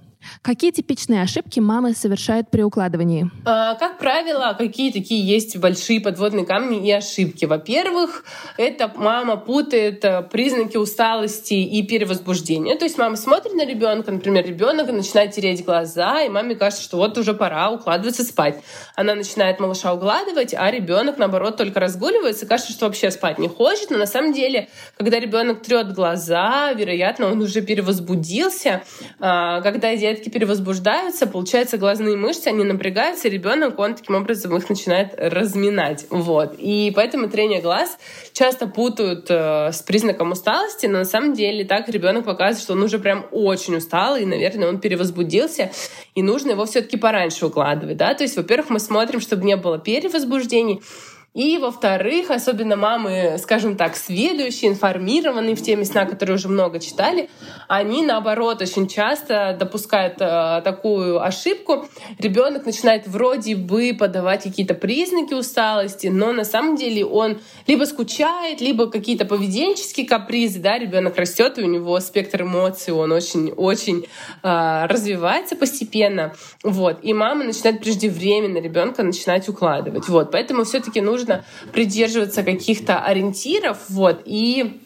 Какие 0.42 0.70
типичные 0.70 1.22
ошибки 1.22 1.60
мамы 1.60 1.94
совершают 1.94 2.50
при 2.50 2.62
укладывании? 2.62 3.30
А, 3.44 3.74
как 3.74 3.98
правило, 3.98 4.54
какие 4.58 4.92
такие 4.92 5.26
есть 5.26 5.56
большие 5.58 6.00
подводные 6.00 6.46
камни 6.46 6.86
и 6.86 6.92
ошибки? 6.92 7.44
Во-первых, 7.44 8.24
это 8.56 8.90
мама 8.94 9.36
путает 9.36 10.04
э, 10.04 10.22
признаки 10.22 10.76
усталости 10.76 11.54
и 11.54 11.82
перевозбуждения. 11.82 12.76
То 12.76 12.84
есть 12.84 12.98
мама 12.98 13.16
смотрит 13.16 13.54
на 13.54 13.64
ребенка, 13.64 14.10
например, 14.12 14.46
ребенок 14.46 14.90
начинает 14.90 15.32
тереть 15.32 15.64
глаза, 15.64 16.22
и 16.22 16.28
маме 16.28 16.54
кажется, 16.54 16.84
что 16.84 16.96
вот 16.96 17.16
уже 17.18 17.34
пора 17.34 17.70
укладываться 17.70 18.24
спать. 18.24 18.62
Она 18.96 19.14
начинает 19.14 19.60
малыша 19.60 19.92
укладывать, 19.92 20.54
а 20.54 20.70
ребенок, 20.70 21.18
наоборот, 21.18 21.56
только 21.56 21.80
разгуливается, 21.80 22.46
кажется, 22.46 22.72
что 22.72 22.86
вообще 22.86 23.10
спать 23.10 23.38
не 23.38 23.48
хочет. 23.48 23.90
Но 23.90 23.98
на 23.98 24.06
самом 24.06 24.32
деле, 24.32 24.68
когда 24.96 25.18
ребенок 25.18 25.62
трет 25.62 25.92
глаза, 25.92 26.72
вероятно, 26.72 27.26
он 27.26 27.40
уже 27.40 27.60
перевозбудился. 27.62 28.82
А, 29.18 29.60
когда 29.60 29.94
детки 30.14 30.28
перевозбуждаются, 30.28 31.26
получается, 31.26 31.78
глазные 31.78 32.16
мышцы, 32.16 32.48
они 32.48 32.64
напрягаются, 32.64 33.28
и 33.28 33.30
ребенок, 33.30 33.78
он 33.78 33.94
таким 33.94 34.16
образом 34.16 34.56
их 34.56 34.68
начинает 34.68 35.14
разминать. 35.16 36.06
Вот. 36.10 36.54
И 36.58 36.92
поэтому 36.94 37.28
трение 37.28 37.60
глаз 37.60 37.98
часто 38.32 38.66
путают 38.66 39.26
э, 39.28 39.72
с 39.72 39.82
признаком 39.82 40.32
усталости, 40.32 40.86
но 40.86 40.98
на 40.98 41.04
самом 41.04 41.34
деле 41.34 41.64
так 41.64 41.88
ребенок 41.88 42.24
показывает, 42.24 42.62
что 42.62 42.72
он 42.74 42.82
уже 42.82 42.98
прям 42.98 43.26
очень 43.30 43.76
устал, 43.76 44.16
и, 44.16 44.24
наверное, 44.24 44.68
он 44.68 44.80
перевозбудился, 44.80 45.70
и 46.14 46.22
нужно 46.22 46.52
его 46.52 46.64
все-таки 46.64 46.96
пораньше 46.96 47.46
укладывать. 47.46 47.96
Да? 47.96 48.14
То 48.14 48.24
есть, 48.24 48.36
во-первых, 48.36 48.70
мы 48.70 48.80
смотрим, 48.80 49.20
чтобы 49.20 49.44
не 49.44 49.56
было 49.56 49.78
перевозбуждений, 49.78 50.80
и, 51.32 51.58
во-вторых, 51.58 52.30
особенно 52.30 52.74
мамы, 52.74 53.36
скажем 53.40 53.76
так, 53.76 53.94
сведущие, 53.94 54.72
информированные 54.72 55.54
в 55.54 55.62
теме 55.62 55.84
сна, 55.84 56.04
которые 56.04 56.34
уже 56.34 56.48
много 56.48 56.80
читали, 56.80 57.30
они, 57.68 58.04
наоборот, 58.04 58.60
очень 58.60 58.88
часто 58.88 59.56
допускают 59.58 60.16
э, 60.18 60.60
такую 60.64 61.22
ошибку. 61.22 61.88
Ребенок 62.18 62.66
начинает 62.66 63.06
вроде 63.06 63.54
бы 63.54 63.94
подавать 63.96 64.42
какие-то 64.42 64.74
признаки 64.74 65.32
усталости, 65.32 66.08
но 66.08 66.32
на 66.32 66.44
самом 66.44 66.74
деле 66.74 67.04
он 67.04 67.38
либо 67.68 67.84
скучает, 67.84 68.60
либо 68.60 68.90
какие-то 68.90 69.24
поведенческие 69.24 70.06
капризы, 70.06 70.58
да, 70.58 70.78
ребенок 70.78 71.16
растет, 71.16 71.58
и 71.58 71.62
у 71.62 71.66
него 71.66 72.00
спектр 72.00 72.42
эмоций, 72.42 72.92
он 72.92 73.12
очень-очень 73.12 74.04
э, 74.42 74.86
развивается 74.86 75.54
постепенно. 75.54 76.34
Вот. 76.64 76.98
И 77.02 77.14
мама 77.14 77.44
начинает 77.44 77.80
преждевременно 77.80 78.58
ребенка 78.58 79.04
начинать 79.04 79.48
укладывать. 79.48 80.08
Вот. 80.08 80.32
Поэтому 80.32 80.64
все-таки 80.64 81.00
нужно 81.00 81.19
нужно 81.20 81.44
придерживаться 81.72 82.42
каких-то 82.42 83.00
ориентиров, 83.00 83.78
вот, 83.88 84.22
и 84.24 84.80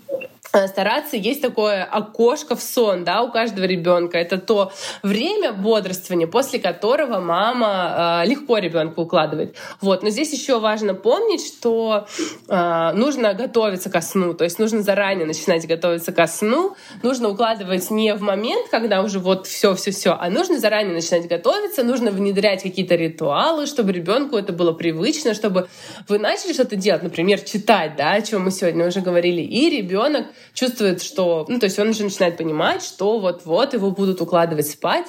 стараться 0.49 1.17
есть 1.17 1.43
такое 1.43 1.85
окошко 1.85 2.57
в 2.57 2.63
сон 2.63 3.05
да, 3.05 3.23
у 3.23 3.31
каждого 3.31 3.65
ребенка. 3.65 4.19
Это 4.19 4.39
то 4.39 4.73
время 5.03 5.53
бодрствования, 5.53 6.27
после 6.27 6.59
которого 6.59 7.21
мама 7.21 8.23
э, 8.25 8.29
легко 8.29 8.59
ребенка 8.59 9.01
укладывает. 9.01 9.57
Вот. 9.81 10.03
Но 10.03 10.11
здесь 10.11 10.33
еще 10.33 10.61
важно 10.61 10.95
помнить, 10.95 11.45
что 11.47 12.07
э, 12.49 12.93
нужно 12.95 13.35
готовиться 13.35 13.91
ко 13.91 14.01
сну. 14.01 14.35
То 14.35 14.45
есть 14.45 14.59
нужно 14.59 14.83
заранее 14.83 15.27
начинать 15.27 15.67
готовиться 15.67 16.13
ко 16.13 16.27
сну. 16.27 16.77
Нужно 17.03 17.29
укладывать 17.29 17.91
не 17.91 18.15
в 18.15 18.23
момент, 18.23 18.69
когда 18.71 19.03
уже 19.03 19.19
вот 19.19 19.47
все, 19.47 19.75
все, 19.75 19.91
все, 19.91 20.17
а 20.19 20.31
нужно 20.31 20.59
заранее 20.59 20.95
начинать 20.95 21.29
готовиться. 21.29 21.83
Нужно 21.83 22.11
внедрять 22.11 22.63
какие-то 22.63 22.95
ритуалы, 22.95 23.67
чтобы 23.67 23.93
ребенку 23.93 24.37
это 24.37 24.53
было 24.53 24.73
привычно, 24.73 25.35
чтобы 25.35 25.69
вы 26.09 26.19
начали 26.19 26.53
что-то 26.53 26.77
делать, 26.77 27.03
например, 27.03 27.41
читать, 27.41 27.97
да, 27.97 28.13
о 28.13 28.23
чем 28.23 28.45
мы 28.45 28.51
сегодня 28.51 28.87
уже 28.87 29.01
говорили, 29.01 29.43
и 29.43 29.71
ребенок 29.71 30.27
чувствует, 30.53 31.03
что... 31.03 31.47
Ну, 31.49 31.59
то 31.59 31.65
есть 31.65 31.79
он 31.79 31.89
уже 31.89 32.05
начинает 32.05 32.37
понимать, 32.37 32.83
что 32.83 33.19
вот-вот 33.19 33.75
его 33.75 33.91
будут 33.91 34.21
укладывать 34.21 34.69
спать, 34.69 35.07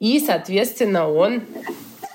и, 0.00 0.18
соответственно, 0.18 1.08
он 1.08 1.42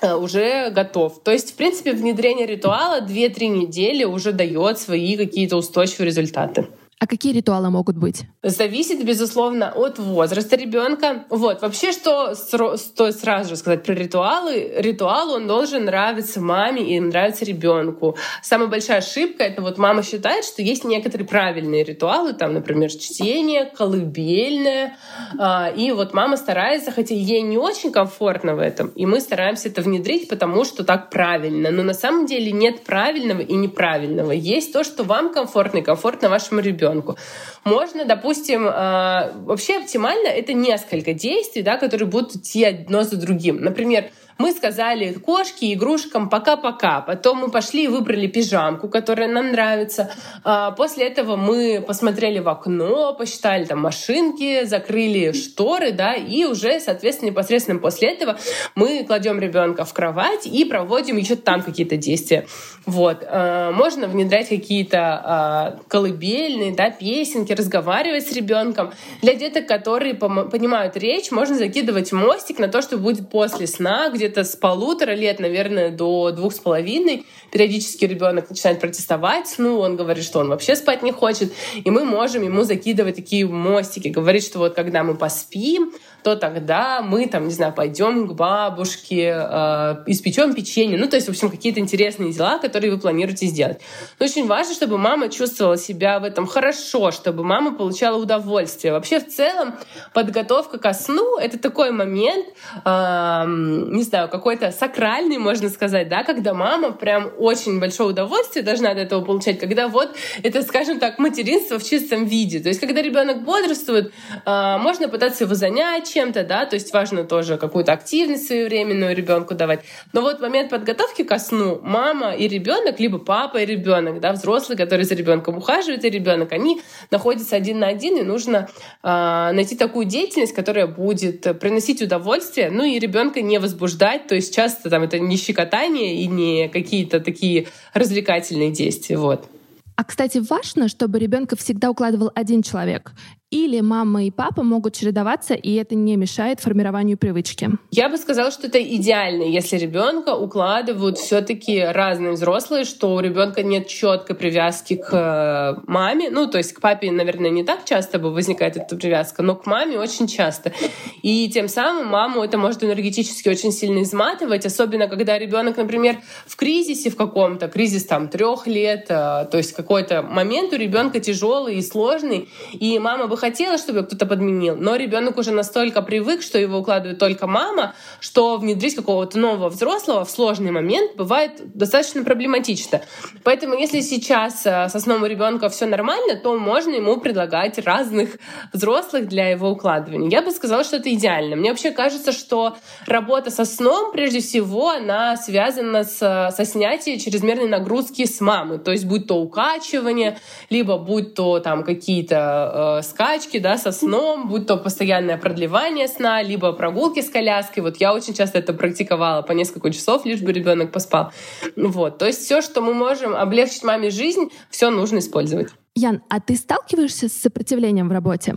э, 0.02 0.14
уже 0.14 0.70
готов. 0.70 1.22
То 1.22 1.32
есть, 1.32 1.52
в 1.52 1.54
принципе, 1.54 1.92
внедрение 1.92 2.46
ритуала 2.46 3.00
2-3 3.00 3.46
недели 3.48 4.04
уже 4.04 4.32
дает 4.32 4.78
свои 4.78 5.16
какие-то 5.16 5.56
устойчивые 5.56 6.06
результаты. 6.06 6.68
А 7.00 7.06
какие 7.06 7.32
ритуалы 7.32 7.70
могут 7.70 7.96
быть? 7.96 8.24
Зависит, 8.42 9.04
безусловно, 9.04 9.72
от 9.72 10.00
возраста 10.00 10.56
ребенка. 10.56 11.26
Вот, 11.30 11.62
вообще, 11.62 11.92
что 11.92 12.34
стоит 12.34 13.14
сразу 13.14 13.50
же 13.50 13.56
сказать 13.56 13.84
про 13.84 13.92
ритуалы? 13.92 14.72
Ритуал, 14.78 15.30
он 15.30 15.46
должен 15.46 15.84
нравиться 15.84 16.40
маме 16.40 16.96
и 16.96 16.98
нравиться 16.98 17.44
ребенку. 17.44 18.16
Самая 18.42 18.68
большая 18.68 18.98
ошибка— 18.98 19.44
это 19.44 19.62
вот 19.62 19.78
мама 19.78 20.02
считает, 20.02 20.44
что 20.44 20.60
есть 20.60 20.84
некоторые 20.84 21.28
правильные 21.28 21.84
ритуалы, 21.84 22.32
там, 22.32 22.52
например, 22.52 22.90
чтение, 22.90 23.66
колыбельное. 23.66 24.96
А, 25.38 25.70
и 25.70 25.92
вот 25.92 26.14
мама 26.14 26.36
старается, 26.36 26.90
хотя 26.90 27.14
ей 27.14 27.42
не 27.42 27.58
очень 27.58 27.92
комфортно 27.92 28.56
в 28.56 28.58
этом, 28.58 28.88
и 28.88 29.06
мы 29.06 29.20
стараемся 29.20 29.68
это 29.68 29.82
внедрить, 29.82 30.28
потому 30.28 30.64
что 30.64 30.82
так 30.82 31.10
правильно. 31.10 31.70
Но 31.70 31.84
на 31.84 31.94
самом 31.94 32.26
деле 32.26 32.50
нет 32.50 32.82
правильного 32.82 33.40
и 33.40 33.54
неправильного. 33.54 34.32
Есть 34.32 34.72
то, 34.72 34.82
что 34.82 35.04
вам 35.04 35.32
комфортно 35.32 35.78
и 35.78 35.82
комфортно 35.82 36.28
вашему 36.28 36.60
ребенку 36.60 36.87
ребенку. 36.88 37.16
Можно, 37.64 38.04
допустим, 38.04 38.66
э, 38.66 39.32
вообще 39.44 39.78
оптимально 39.78 40.28
это 40.28 40.52
несколько 40.52 41.12
действий, 41.12 41.62
да, 41.62 41.76
которые 41.76 42.08
будут 42.08 42.36
идти 42.36 42.64
одно 42.64 43.02
за 43.02 43.16
другим. 43.16 43.60
Например, 43.60 44.10
мы 44.38 44.52
сказали 44.52 45.14
кошке, 45.14 45.74
игрушкам 45.74 46.28
пока-пока. 46.28 47.00
Потом 47.00 47.38
мы 47.38 47.50
пошли 47.50 47.84
и 47.84 47.88
выбрали 47.88 48.28
пижамку, 48.28 48.88
которая 48.88 49.28
нам 49.28 49.50
нравится. 49.50 50.12
А, 50.44 50.70
после 50.70 51.08
этого 51.08 51.34
мы 51.34 51.84
посмотрели 51.86 52.38
в 52.38 52.48
окно, 52.48 53.14
посчитали 53.14 53.64
там 53.64 53.80
машинки, 53.80 54.64
закрыли 54.64 55.32
шторы, 55.32 55.90
да, 55.90 56.14
и 56.14 56.44
уже, 56.44 56.78
соответственно, 56.78 57.30
непосредственно 57.30 57.80
после 57.80 58.12
этого 58.12 58.38
мы 58.76 59.04
кладем 59.04 59.40
ребенка 59.40 59.84
в 59.84 59.92
кровать 59.92 60.46
и 60.46 60.64
проводим 60.64 61.16
еще 61.16 61.34
там 61.34 61.62
какие-то 61.62 61.96
действия. 61.96 62.46
Вот. 62.86 63.24
А, 63.26 63.72
можно 63.72 64.06
внедрять 64.06 64.48
какие-то 64.48 64.98
а, 65.00 65.78
колыбельные, 65.88 66.72
да, 66.72 66.90
песенки, 66.90 67.52
разговаривать 67.52 68.28
с 68.28 68.32
ребенком. 68.32 68.92
Для 69.20 69.34
деток, 69.34 69.66
которые 69.66 70.14
понимают 70.14 70.96
речь, 70.96 71.32
можно 71.32 71.56
закидывать 71.56 72.12
мостик 72.12 72.60
на 72.60 72.68
то, 72.68 72.82
что 72.82 72.98
будет 72.98 73.28
после 73.30 73.66
сна, 73.66 74.10
где 74.10 74.27
где-то 74.28 74.44
с 74.44 74.56
полутора 74.56 75.12
лет, 75.12 75.40
наверное, 75.40 75.90
до 75.90 76.30
двух 76.32 76.52
с 76.52 76.58
половиной 76.58 77.26
периодически 77.50 78.04
ребенок 78.04 78.50
начинает 78.50 78.80
протестовать, 78.80 79.54
ну, 79.58 79.78
он 79.78 79.96
говорит, 79.96 80.22
что 80.24 80.40
он 80.40 80.48
вообще 80.48 80.76
спать 80.76 81.02
не 81.02 81.12
хочет, 81.12 81.52
и 81.82 81.90
мы 81.90 82.04
можем 82.04 82.42
ему 82.42 82.62
закидывать 82.62 83.16
такие 83.16 83.46
мостики, 83.46 84.08
говорить, 84.08 84.44
что 84.44 84.58
вот 84.58 84.74
когда 84.74 85.02
мы 85.02 85.16
поспим, 85.16 85.92
то 86.22 86.36
тогда 86.36 87.00
мы 87.00 87.26
там, 87.26 87.46
не 87.46 87.54
знаю, 87.54 87.72
пойдем 87.72 88.28
к 88.28 88.32
бабушке, 88.34 89.34
э, 89.34 89.96
испечем 90.06 90.52
печенье. 90.52 90.98
Ну, 90.98 91.08
то 91.08 91.16
есть, 91.16 91.28
в 91.28 91.30
общем, 91.30 91.50
какие-то 91.50 91.80
интересные 91.80 92.32
дела, 92.32 92.58
которые 92.58 92.92
вы 92.92 92.98
планируете 92.98 93.46
сделать. 93.46 93.80
Но 94.18 94.26
очень 94.26 94.46
важно, 94.46 94.74
чтобы 94.74 94.98
мама 94.98 95.28
чувствовала 95.28 95.78
себя 95.78 96.18
в 96.18 96.24
этом 96.24 96.46
хорошо, 96.46 97.12
чтобы 97.12 97.44
мама 97.44 97.74
получала 97.74 98.20
удовольствие. 98.20 98.92
Вообще, 98.92 99.20
в 99.20 99.28
целом, 99.28 99.74
подготовка 100.12 100.78
ко 100.78 100.92
сну— 100.92 101.38
это 101.40 101.58
такой 101.58 101.92
момент, 101.92 102.46
э, 102.84 103.44
не 103.46 104.02
знаю, 104.02 104.17
знаю, 104.18 104.28
какой-то 104.30 104.72
сакральный, 104.72 105.38
можно 105.38 105.68
сказать, 105.68 106.08
да, 106.08 106.24
когда 106.24 106.52
мама 106.52 106.92
прям 106.92 107.30
очень 107.38 107.78
большое 107.78 108.10
удовольствие 108.10 108.64
должна 108.64 108.90
от 108.90 108.98
этого 108.98 109.24
получать, 109.24 109.60
когда 109.60 109.86
вот 109.86 110.16
это, 110.42 110.62
скажем 110.62 110.98
так, 110.98 111.18
материнство 111.18 111.78
в 111.78 111.84
чистом 111.84 112.24
виде. 112.24 112.58
То 112.58 112.68
есть, 112.68 112.80
когда 112.80 113.00
ребенок 113.00 113.44
бодрствует, 113.44 114.12
а, 114.44 114.78
можно 114.78 115.08
пытаться 115.08 115.44
его 115.44 115.54
занять 115.54 116.12
чем-то, 116.12 116.42
да, 116.44 116.66
то 116.66 116.74
есть 116.74 116.92
важно 116.92 117.24
тоже 117.24 117.58
какую-то 117.58 117.92
активность 117.92 118.46
своевременную 118.46 119.14
ребенку 119.14 119.54
давать. 119.54 119.80
Но 120.12 120.20
вот 120.22 120.40
момент 120.40 120.70
подготовки 120.70 121.22
ко 121.22 121.38
сну 121.38 121.78
мама 121.82 122.32
и 122.32 122.48
ребенок, 122.48 122.98
либо 122.98 123.18
папа 123.18 123.58
и 123.58 123.66
ребенок, 123.66 124.20
да, 124.20 124.32
взрослый, 124.32 124.76
который 124.76 125.04
за 125.04 125.14
ребенком 125.14 125.58
ухаживает, 125.58 126.04
и 126.04 126.10
ребенок, 126.10 126.52
они 126.52 126.80
находятся 127.10 127.56
один 127.56 127.78
на 127.78 127.86
один, 127.86 128.16
и 128.16 128.22
нужно 128.22 128.68
э, 129.02 129.52
найти 129.52 129.76
такую 129.76 130.06
деятельность, 130.06 130.54
которая 130.54 130.86
будет 130.86 131.58
приносить 131.60 132.02
удовольствие, 132.02 132.70
ну 132.70 132.84
и 132.84 132.98
ребенка 132.98 133.42
не 133.42 133.58
возбуждать, 133.58 134.07
то 134.16 134.34
есть 134.34 134.54
часто 134.54 134.88
там 134.88 135.02
это 135.02 135.18
не 135.18 135.36
щекотание 135.36 136.22
и 136.22 136.26
не 136.26 136.68
какие-то 136.68 137.20
такие 137.20 137.66
развлекательные 137.92 138.70
действия, 138.70 139.18
вот. 139.18 139.48
А, 139.96 140.04
кстати, 140.04 140.38
важно, 140.38 140.88
чтобы 140.88 141.18
ребенка 141.18 141.56
всегда 141.56 141.90
укладывал 141.90 142.30
один 142.34 142.62
человек. 142.62 143.12
Или 143.50 143.80
мама 143.80 144.24
и 144.24 144.30
папа 144.30 144.62
могут 144.62 144.92
чередоваться, 144.92 145.54
и 145.54 145.72
это 145.76 145.94
не 145.94 146.16
мешает 146.16 146.60
формированию 146.60 147.16
привычки? 147.16 147.70
Я 147.90 148.10
бы 148.10 148.18
сказала, 148.18 148.50
что 148.50 148.66
это 148.66 148.78
идеально, 148.82 149.44
если 149.44 149.78
ребенка 149.78 150.36
укладывают 150.36 151.16
все-таки 151.16 151.80
разные 151.80 152.32
взрослые, 152.32 152.84
что 152.84 153.14
у 153.14 153.20
ребенка 153.20 153.62
нет 153.62 153.88
четкой 153.88 154.36
привязки 154.36 154.96
к 154.96 155.14
э, 155.14 155.80
маме. 155.86 156.28
Ну, 156.28 156.46
то 156.46 156.58
есть 156.58 156.74
к 156.74 156.82
папе, 156.82 157.10
наверное, 157.10 157.48
не 157.48 157.64
так 157.64 157.86
часто 157.86 158.18
бы 158.18 158.34
возникает 158.34 158.76
эта 158.76 158.94
привязка, 158.96 159.42
но 159.42 159.56
к 159.56 159.64
маме 159.64 159.98
очень 159.98 160.26
часто. 160.26 160.74
И 161.22 161.48
тем 161.48 161.68
самым 161.68 162.06
маму 162.08 162.44
это 162.44 162.58
может 162.58 162.84
энергетически 162.84 163.48
очень 163.48 163.72
сильно 163.72 164.02
изматывать, 164.02 164.66
особенно 164.66 165.08
когда 165.08 165.38
ребенок, 165.38 165.78
например, 165.78 166.18
в 166.46 166.54
кризисе 166.56 167.08
в 167.08 167.16
каком-то, 167.16 167.68
кризис 167.68 168.04
там 168.04 168.28
трех 168.28 168.66
лет, 168.66 169.06
э, 169.08 169.46
то 169.50 169.56
есть 169.56 169.72
какой-то 169.72 170.20
момент 170.20 170.74
у 170.74 170.76
ребенка 170.76 171.18
тяжелый 171.18 171.76
и 171.76 171.82
сложный, 171.82 172.50
и 172.74 172.98
мама 172.98 173.26
бы 173.26 173.37
хотела, 173.38 173.78
чтобы 173.78 174.02
кто-то 174.02 174.26
подменил, 174.26 174.76
но 174.76 174.96
ребенок 174.96 175.38
уже 175.38 175.52
настолько 175.52 176.02
привык, 176.02 176.42
что 176.42 176.58
его 176.58 176.78
укладывает 176.78 177.18
только 177.18 177.46
мама, 177.46 177.94
что 178.20 178.58
внедрить 178.58 178.94
какого-то 178.94 179.38
нового 179.38 179.70
взрослого 179.70 180.24
в 180.24 180.30
сложный 180.30 180.70
момент 180.70 181.16
бывает 181.16 181.52
достаточно 181.74 182.22
проблематично. 182.24 183.00
Поэтому 183.44 183.74
если 183.74 184.00
сейчас 184.00 184.66
э, 184.66 184.88
со 184.88 185.00
сном 185.00 185.22
у 185.22 185.26
ребенка 185.26 185.68
все 185.68 185.86
нормально, 185.86 186.36
то 186.36 186.56
можно 186.58 186.94
ему 186.94 187.18
предлагать 187.18 187.78
разных 187.78 188.36
взрослых 188.72 189.28
для 189.28 189.48
его 189.48 189.70
укладывания. 189.70 190.28
Я 190.30 190.42
бы 190.42 190.50
сказала, 190.50 190.84
что 190.84 190.96
это 190.96 191.12
идеально. 191.12 191.56
Мне 191.56 191.70
вообще 191.70 191.90
кажется, 191.90 192.32
что 192.32 192.76
работа 193.06 193.50
со 193.50 193.64
сном, 193.64 194.12
прежде 194.12 194.40
всего, 194.40 194.90
она 194.90 195.36
связана 195.36 196.04
с, 196.04 196.18
со 196.18 196.64
снятием 196.64 197.18
чрезмерной 197.18 197.68
нагрузки 197.68 198.24
с 198.26 198.40
мамы. 198.40 198.78
То 198.78 198.92
есть 198.92 199.06
будь 199.06 199.26
то 199.26 199.34
укачивание, 199.40 200.38
либо 200.70 200.98
будь 200.98 201.34
то 201.34 201.60
там 201.60 201.84
какие-то 201.84 202.98
э, 203.00 203.02
скачки, 203.28 203.58
да, 203.58 203.76
со 203.76 203.92
сном, 203.92 204.48
будь 204.48 204.66
то 204.66 204.76
постоянное 204.76 205.36
продлевание 205.36 206.08
сна, 206.08 206.42
либо 206.42 206.72
прогулки 206.72 207.20
с 207.20 207.28
коляской. 207.28 207.82
Вот 207.82 207.98
я 207.98 208.14
очень 208.14 208.34
часто 208.34 208.58
это 208.58 208.72
практиковала 208.72 209.42
по 209.42 209.52
несколько 209.52 209.90
часов, 209.90 210.24
лишь 210.24 210.40
бы 210.40 210.52
ребенок 210.52 210.92
поспал. 210.92 211.32
Вот. 211.76 212.18
То 212.18 212.26
есть 212.26 212.40
все, 212.40 212.62
что 212.62 212.80
мы 212.80 212.94
можем 212.94 213.34
облегчить 213.34 213.84
маме 213.84 214.10
жизнь, 214.10 214.50
все 214.70 214.90
нужно 214.90 215.18
использовать. 215.18 215.68
Ян, 215.94 216.22
а 216.28 216.40
ты 216.40 216.56
сталкиваешься 216.56 217.28
с 217.28 217.32
сопротивлением 217.32 218.08
в 218.08 218.12
работе? 218.12 218.54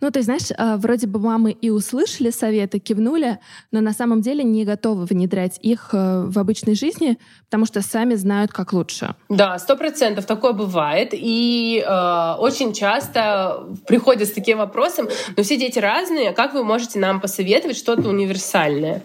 Ну, 0.00 0.10
есть, 0.18 0.24
знаешь, 0.24 0.48
а, 0.56 0.76
вроде 0.76 1.06
бы 1.06 1.18
мамы 1.18 1.52
и 1.52 1.70
услышали 1.70 2.30
советы, 2.30 2.78
кивнули, 2.78 3.38
но 3.70 3.80
на 3.80 3.92
самом 3.92 4.20
деле 4.20 4.44
не 4.44 4.64
готовы 4.64 5.04
внедрять 5.06 5.58
их 5.62 5.90
э, 5.92 6.24
в 6.26 6.38
обычной 6.38 6.74
жизни, 6.74 7.18
потому 7.44 7.66
что 7.66 7.82
сами 7.82 8.14
знают, 8.14 8.52
как 8.52 8.72
лучше. 8.72 9.14
Да, 9.28 9.58
сто 9.58 9.76
процентов 9.76 10.26
такое 10.26 10.52
бывает. 10.52 11.10
И 11.12 11.84
э, 11.86 12.34
очень 12.38 12.72
часто 12.72 13.66
приходят 13.86 14.28
с 14.28 14.32
таким 14.32 14.58
вопросом, 14.58 15.08
но 15.36 15.42
все 15.42 15.56
дети 15.56 15.78
разные, 15.78 16.32
как 16.32 16.54
вы 16.54 16.64
можете 16.64 16.98
нам 16.98 17.20
посоветовать 17.20 17.76
что-то 17.76 18.08
универсальное? 18.08 19.04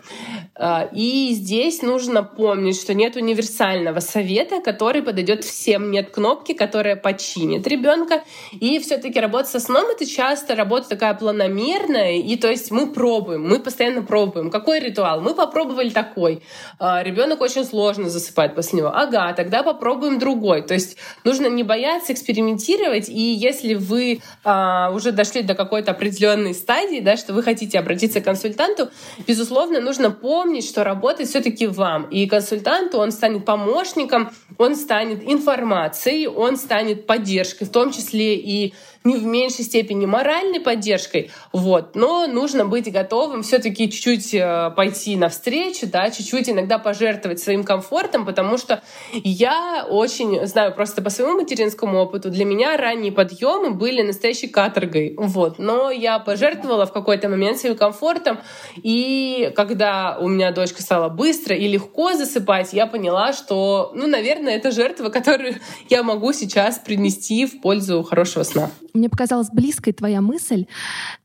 Э, 0.56 0.88
и 0.94 1.34
здесь 1.34 1.82
нужно 1.82 2.24
помнить, 2.24 2.80
что 2.80 2.94
нет 2.94 3.16
универсального 3.16 4.00
совета, 4.00 4.62
который 4.62 5.02
подойдет 5.02 5.44
всем. 5.44 5.92
Нет 5.92 6.12
кнопки, 6.12 6.54
которая 6.54 6.96
починит 6.96 7.68
ребенка. 7.68 8.24
И 8.52 8.80
все-таки 8.80 9.20
работа 9.20 9.50
со 9.50 9.60
сном 9.60 9.86
это 9.90 10.06
часто 10.06 10.56
работа 10.64 10.89
такая 10.89 11.14
планомерная, 11.14 12.14
и 12.14 12.36
то 12.38 12.49
есть 12.49 12.72
мы 12.72 12.91
пробуем, 12.91 13.47
мы 13.47 13.59
постоянно 13.59 14.01
пробуем. 14.01 14.49
Какой 14.49 14.80
ритуал? 14.80 15.20
Мы 15.20 15.34
попробовали 15.34 15.89
такой. 15.89 16.41
А, 16.80 17.03
ребенок 17.03 17.41
очень 17.41 17.66
сложно 17.66 18.09
засыпает 18.09 18.55
после 18.55 18.80
него. 18.80 18.89
Ага, 18.89 19.34
тогда 19.34 19.61
попробуем 19.64 20.20
другой. 20.20 20.61
То 20.61 20.74
есть 20.74 20.97
нужно 21.26 21.47
не 21.47 21.64
бояться 21.64 22.14
экспериментировать, 22.14 23.09
и 23.09 23.22
если 23.22 23.74
вы 23.74 24.22
а, 24.43 24.91
уже 24.93 25.11
дошли 25.11 25.41
до 25.41 25.53
какой-то 25.53 25.91
определенной 25.91 26.53
стадии, 26.53 27.01
да, 27.01 27.18
что 27.18 27.34
вы 27.34 27.43
хотите 27.43 27.78
обратиться 27.78 28.22
к 28.22 28.24
консультанту, 28.24 28.89
безусловно, 29.28 29.82
нужно 29.82 30.11
помнить, 30.11 30.66
что 30.66 30.84
работает 30.84 31.30
все-таки 31.30 31.68
вам. 31.68 32.03
И 32.05 32.26
консультанту 32.26 32.99
он 32.99 33.11
станет 33.11 33.43
помощником, 33.45 34.32
он 34.57 34.76
станет 34.76 35.30
информацией, 35.30 36.28
он 36.28 36.55
станет 36.55 37.05
поддержкой, 37.05 37.66
в 37.66 37.72
том 37.72 37.91
числе 37.91 38.36
и 38.36 38.74
не 39.04 39.16
в 39.18 39.26
меньшей 39.26 39.66
степени 39.66 40.06
моральной 40.06 40.60
поддержкой, 40.60 41.32
вот, 41.51 41.95
но 41.95 42.28
нужно 42.28 42.66
быть 42.66 42.91
готовым 42.91 43.43
все-таки 43.43 43.89
чуть-чуть 43.89 44.34
э, 44.34 44.72
пойти 44.76 45.16
навстречу, 45.16 45.88
да, 45.88 46.10
чуть-чуть 46.10 46.49
иногда 46.49 46.78
пожертвовать 46.78 47.39
своим 47.39 47.64
комфортом, 47.64 48.26
потому 48.26 48.58
что 48.58 48.82
я 49.14 49.86
очень 49.89 50.45
знаю 50.47 50.74
просто 50.74 51.01
по 51.01 51.10
своему 51.10 51.39
материнскому 51.41 51.99
опыту, 51.99 52.30
для 52.30 52.45
меня 52.45 52.78
ранние 52.78 53.12
подъемы 53.12 53.72
были 53.72 54.01
настоящей 54.01 54.47
каторгой, 54.47 55.16
вот, 55.18 55.60
но 55.60 55.91
я 55.91 56.20
пожертвовала 56.20 56.86
в 56.86 56.93
какой-то 56.93 57.30
момент 57.30 57.58
своим 57.58 57.76
комфортом, 57.76 58.39
и 58.76 59.51
когда 59.56 60.18
у 60.20 60.28
меня 60.28 60.51
дочка 60.51 60.82
стала 60.82 61.10
быстро 61.10 61.56
и 61.56 61.68
легко 61.68 62.14
засыпать, 62.14 62.74
я 62.74 62.88
поняла, 62.88 63.34
что, 63.34 63.91
ну, 63.95 64.08
наверное, 64.08 64.56
это 64.56 64.72
жертва, 64.72 65.10
которую 65.10 65.56
я 65.89 66.04
могу 66.04 66.34
сейчас 66.34 66.80
принести 66.80 67.45
в 67.45 67.62
пользу 67.62 68.04
хорошего 68.04 68.43
сна. 68.43 68.70
Мне 68.94 69.10
показалась 69.10 69.50
близкой 69.50 69.94
твоя 69.94 70.22
мысль, 70.22 70.68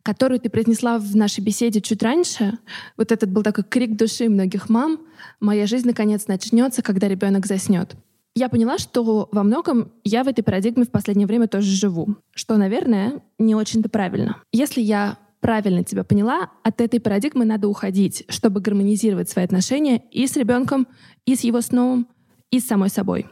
которую 0.03 0.41
ты 0.41 0.49
произнесла 0.49 0.99
в 0.99 1.15
нашей 1.15 1.41
беседе 1.41 1.81
чуть 1.81 2.03
раньше. 2.03 2.59
Вот 2.97 3.13
этот 3.13 3.31
был 3.31 3.43
такой 3.43 3.65
крик 3.65 3.97
души 3.97 4.29
многих 4.29 4.69
мам. 4.69 5.01
«Моя 5.41 5.67
жизнь 5.67 5.87
наконец 5.87 6.29
начнется, 6.29 6.83
когда 6.83 7.09
ребенок 7.09 7.47
заснет». 7.47 7.95
Я 8.35 8.49
поняла, 8.49 8.79
что 8.79 9.29
во 9.33 9.43
многом 9.43 9.91
я 10.05 10.23
в 10.23 10.29
этой 10.29 10.43
парадигме 10.43 10.85
в 10.85 10.91
последнее 10.91 11.27
время 11.27 11.49
тоже 11.49 11.71
живу, 11.71 12.17
что, 12.35 12.57
наверное, 12.57 13.21
не 13.39 13.55
очень-то 13.55 13.89
правильно. 13.89 14.37
Если 14.53 14.81
я 14.81 15.19
правильно 15.41 15.83
тебя 15.83 16.05
поняла, 16.05 16.51
от 16.63 16.81
этой 16.81 17.01
парадигмы 17.01 17.45
надо 17.45 17.69
уходить, 17.69 18.25
чтобы 18.29 18.61
гармонизировать 18.61 19.29
свои 19.29 19.45
отношения 19.45 20.05
и 20.13 20.27
с 20.27 20.37
ребенком, 20.37 20.87
и 21.27 21.35
с 21.35 21.41
его 21.41 21.61
сном, 21.61 22.09
и 22.51 22.61
с 22.61 22.67
самой 22.67 22.91
собой. 22.91 23.27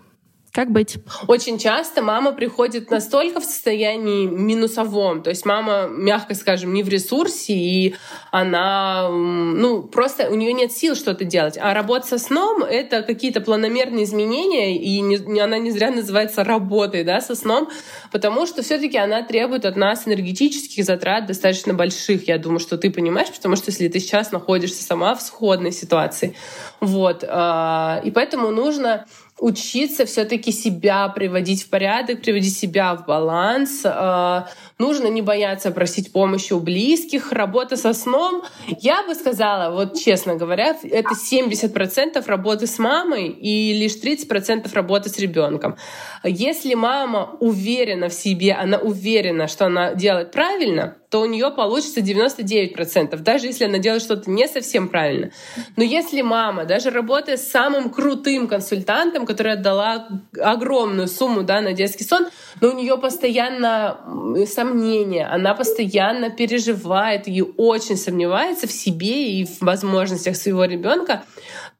Как 0.57 0.71
быть? 0.71 0.97
Очень 1.29 1.59
часто 1.59 2.01
мама 2.01 2.33
приходит 2.33 2.91
настолько 2.91 3.41
в 3.41 3.45
состоянии 3.45 4.25
минусовом, 4.25 5.23
то 5.23 5.29
есть 5.29 5.45
мама, 5.45 5.87
мягко 5.87 6.35
скажем, 6.35 6.73
не 6.73 6.83
в 6.83 6.89
ресурсе, 6.89 7.53
и 7.53 7.95
она, 8.31 9.07
ну, 9.11 9.83
просто 9.83 10.31
у 10.31 10.35
нее 10.35 10.55
нет 10.55 10.73
сил 10.73 10.95
что-то 10.95 11.27
делать. 11.27 11.59
А 11.61 11.75
работа 11.75 12.07
со 12.07 12.19
сном— 12.19 12.63
это 12.65 13.03
какие-то 13.03 13.43
планомерные 13.43 14.05
изменения, 14.05 14.79
и 14.79 14.99
не, 15.03 15.39
она 15.39 15.59
не 15.59 15.73
зря 15.73 15.91
называется 15.91 16.43
работой, 16.43 17.05
да, 17.05 17.21
со 17.21 17.35
сном, 17.35 17.69
потому 18.11 18.47
что 18.47 18.63
все 18.63 18.79
таки 18.79 18.97
она 18.97 19.23
требует 19.25 19.67
от 19.67 19.77
нас 19.77 20.09
энергетических 20.09 20.87
затрат 20.87 21.27
достаточно 21.27 21.75
больших. 21.75 22.29
Я 22.29 22.39
думаю, 22.39 22.61
что 22.61 22.79
ты 22.79 22.91
понимаешь, 22.91 23.29
потому 23.29 23.57
что 23.57 23.71
если 23.71 23.89
ты 23.89 24.01
сейчас 24.01 24.33
находишься 24.33 24.83
сама 24.83 25.15
в 25.17 25.21
сходной 25.21 25.73
ситуации, 25.73 26.35
вот, 26.81 27.27
а, 27.29 28.01
и 28.03 28.11
поэтому 28.11 28.51
нужно 28.51 29.05
учиться 29.39 30.07
все-таки 30.07 30.51
себя 30.51 31.09
приводить 31.09 31.65
в 31.65 31.69
порядок, 31.69 32.23
приводить 32.23 32.57
себя 32.57 32.95
в 32.95 33.05
баланс. 33.05 33.83
А, 33.85 34.49
нужно 34.79 35.09
не 35.09 35.21
бояться 35.21 35.71
просить 35.71 36.13
помощи 36.13 36.53
у 36.53 36.61
близких. 36.61 37.33
Работа 37.33 37.77
со 37.77 37.93
сном, 37.93 38.43
я 38.81 39.03
бы 39.03 39.15
сказала, 39.15 39.75
вот 39.75 39.99
честно 39.99 40.37
говоря, 40.37 40.77
это 40.83 41.11
70% 41.11 42.25
работы 42.27 42.67
с 42.67 42.79
мамой 42.79 43.29
и 43.29 43.75
лишь 43.75 43.97
30% 43.97 44.73
работы 44.73 45.11
с 45.11 45.19
ребенком. 45.19 45.77
Если 46.25 46.75
мама 46.75 47.37
уверена 47.41 48.09
в 48.09 48.15
себе, 48.15 48.55
она 48.55 48.79
уверена, 48.79 49.49
что 49.49 49.67
она 49.67 49.95
делает 49.95 50.33
правильно, 50.33 50.97
то 51.11 51.21
у 51.21 51.27
нее 51.27 51.51
получится 51.51 52.01
99%, 52.01 53.17
даже 53.19 53.47
если 53.47 53.65
она 53.65 53.79
делает 53.79 54.03
что-то 54.03 54.31
не 54.31 54.49
совсем 54.49 54.89
правильно. 54.89 55.31
Но 55.77 55.85
если 55.85 56.23
мама, 56.23 56.65
даже 56.65 56.91
работая 56.91 57.37
с 57.37 57.49
самым 57.49 57.91
крутым 57.91 58.49
консультантом, 58.49 59.27
которая 59.27 59.55
отдала 59.55 60.09
огромную 60.41 61.09
сумму 61.09 61.43
да, 61.43 61.61
на 61.61 61.73
детский 61.73 62.05
сон, 62.05 62.27
но 62.61 62.71
у 62.71 62.73
нее 62.73 62.99
постоянно 62.99 63.99
сомнения, 64.47 65.27
она 65.27 65.55
постоянно 65.55 66.31
переживает 66.31 67.29
и 67.29 67.43
очень 67.43 67.97
сомневается 67.97 68.67
в 68.67 68.73
себе 68.73 69.33
и 69.33 69.45
в 69.45 69.63
возможностях 69.63 70.37
своего 70.37 70.65
ребенка, 70.65 71.23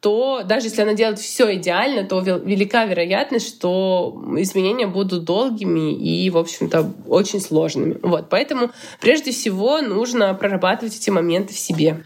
то 0.01 0.43
даже 0.45 0.67
если 0.67 0.83
она 0.83 0.95
делает 0.95 1.19
все 1.19 1.57
идеально, 1.57 2.05
то 2.05 2.21
велика 2.21 2.85
вероятность, 2.85 3.49
что 3.49 4.23
изменения 4.39 4.87
будут 4.87 5.25
долгими 5.25 5.95
и, 5.95 6.29
в 6.31 6.39
общем-то, 6.39 6.93
очень 7.07 7.41
сложными. 7.41 7.99
Вот, 8.03 8.29
поэтому 8.29 8.71
прежде 9.01 9.33
всего 9.33 9.81
нужно 9.81 10.33
прорабатывать 10.35 10.97
эти 10.97 11.11
моменты 11.11 11.55
в 11.55 11.59
себе. 11.59 12.05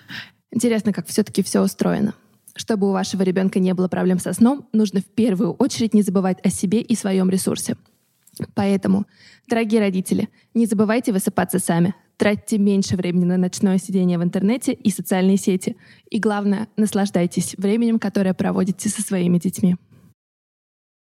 Интересно, 0.53 0.93
как 0.93 1.07
все-таки 1.07 1.43
все 1.43 1.61
устроено. 1.61 2.15
Чтобы 2.57 2.89
у 2.89 2.93
вашего 2.93 3.23
ребенка 3.23 3.59
не 3.59 3.73
было 3.75 3.89
проблем 3.89 4.19
со 4.19 4.33
сном, 4.33 4.67
нужно 4.73 5.01
в 5.01 5.07
первую 5.07 5.53
очередь 5.55 5.95
не 5.95 6.03
забывать 6.03 6.39
о 6.45 6.51
себе 6.51 6.81
и 6.81 6.95
своем 6.95 7.31
ресурсе. 7.31 7.77
Поэтому, 8.55 9.07
дорогие 9.51 9.81
родители, 9.81 10.29
не 10.55 10.65
забывайте 10.65 11.13
высыпаться 11.13 11.59
сами. 11.59 11.95
Тратьте 12.17 12.59
меньше 12.59 12.97
времени 12.97 13.25
на 13.25 13.37
ночное 13.37 13.79
сидение 13.79 14.19
в 14.19 14.23
интернете 14.23 14.73
и 14.73 14.91
социальные 14.91 15.37
сети. 15.37 15.77
И 16.09 16.19
главное, 16.19 16.69
наслаждайтесь 16.77 17.55
временем, 17.59 17.99
которое 17.99 18.33
проводите 18.33 18.89
со 18.89 19.03
своими 19.03 19.39
детьми. 19.39 19.77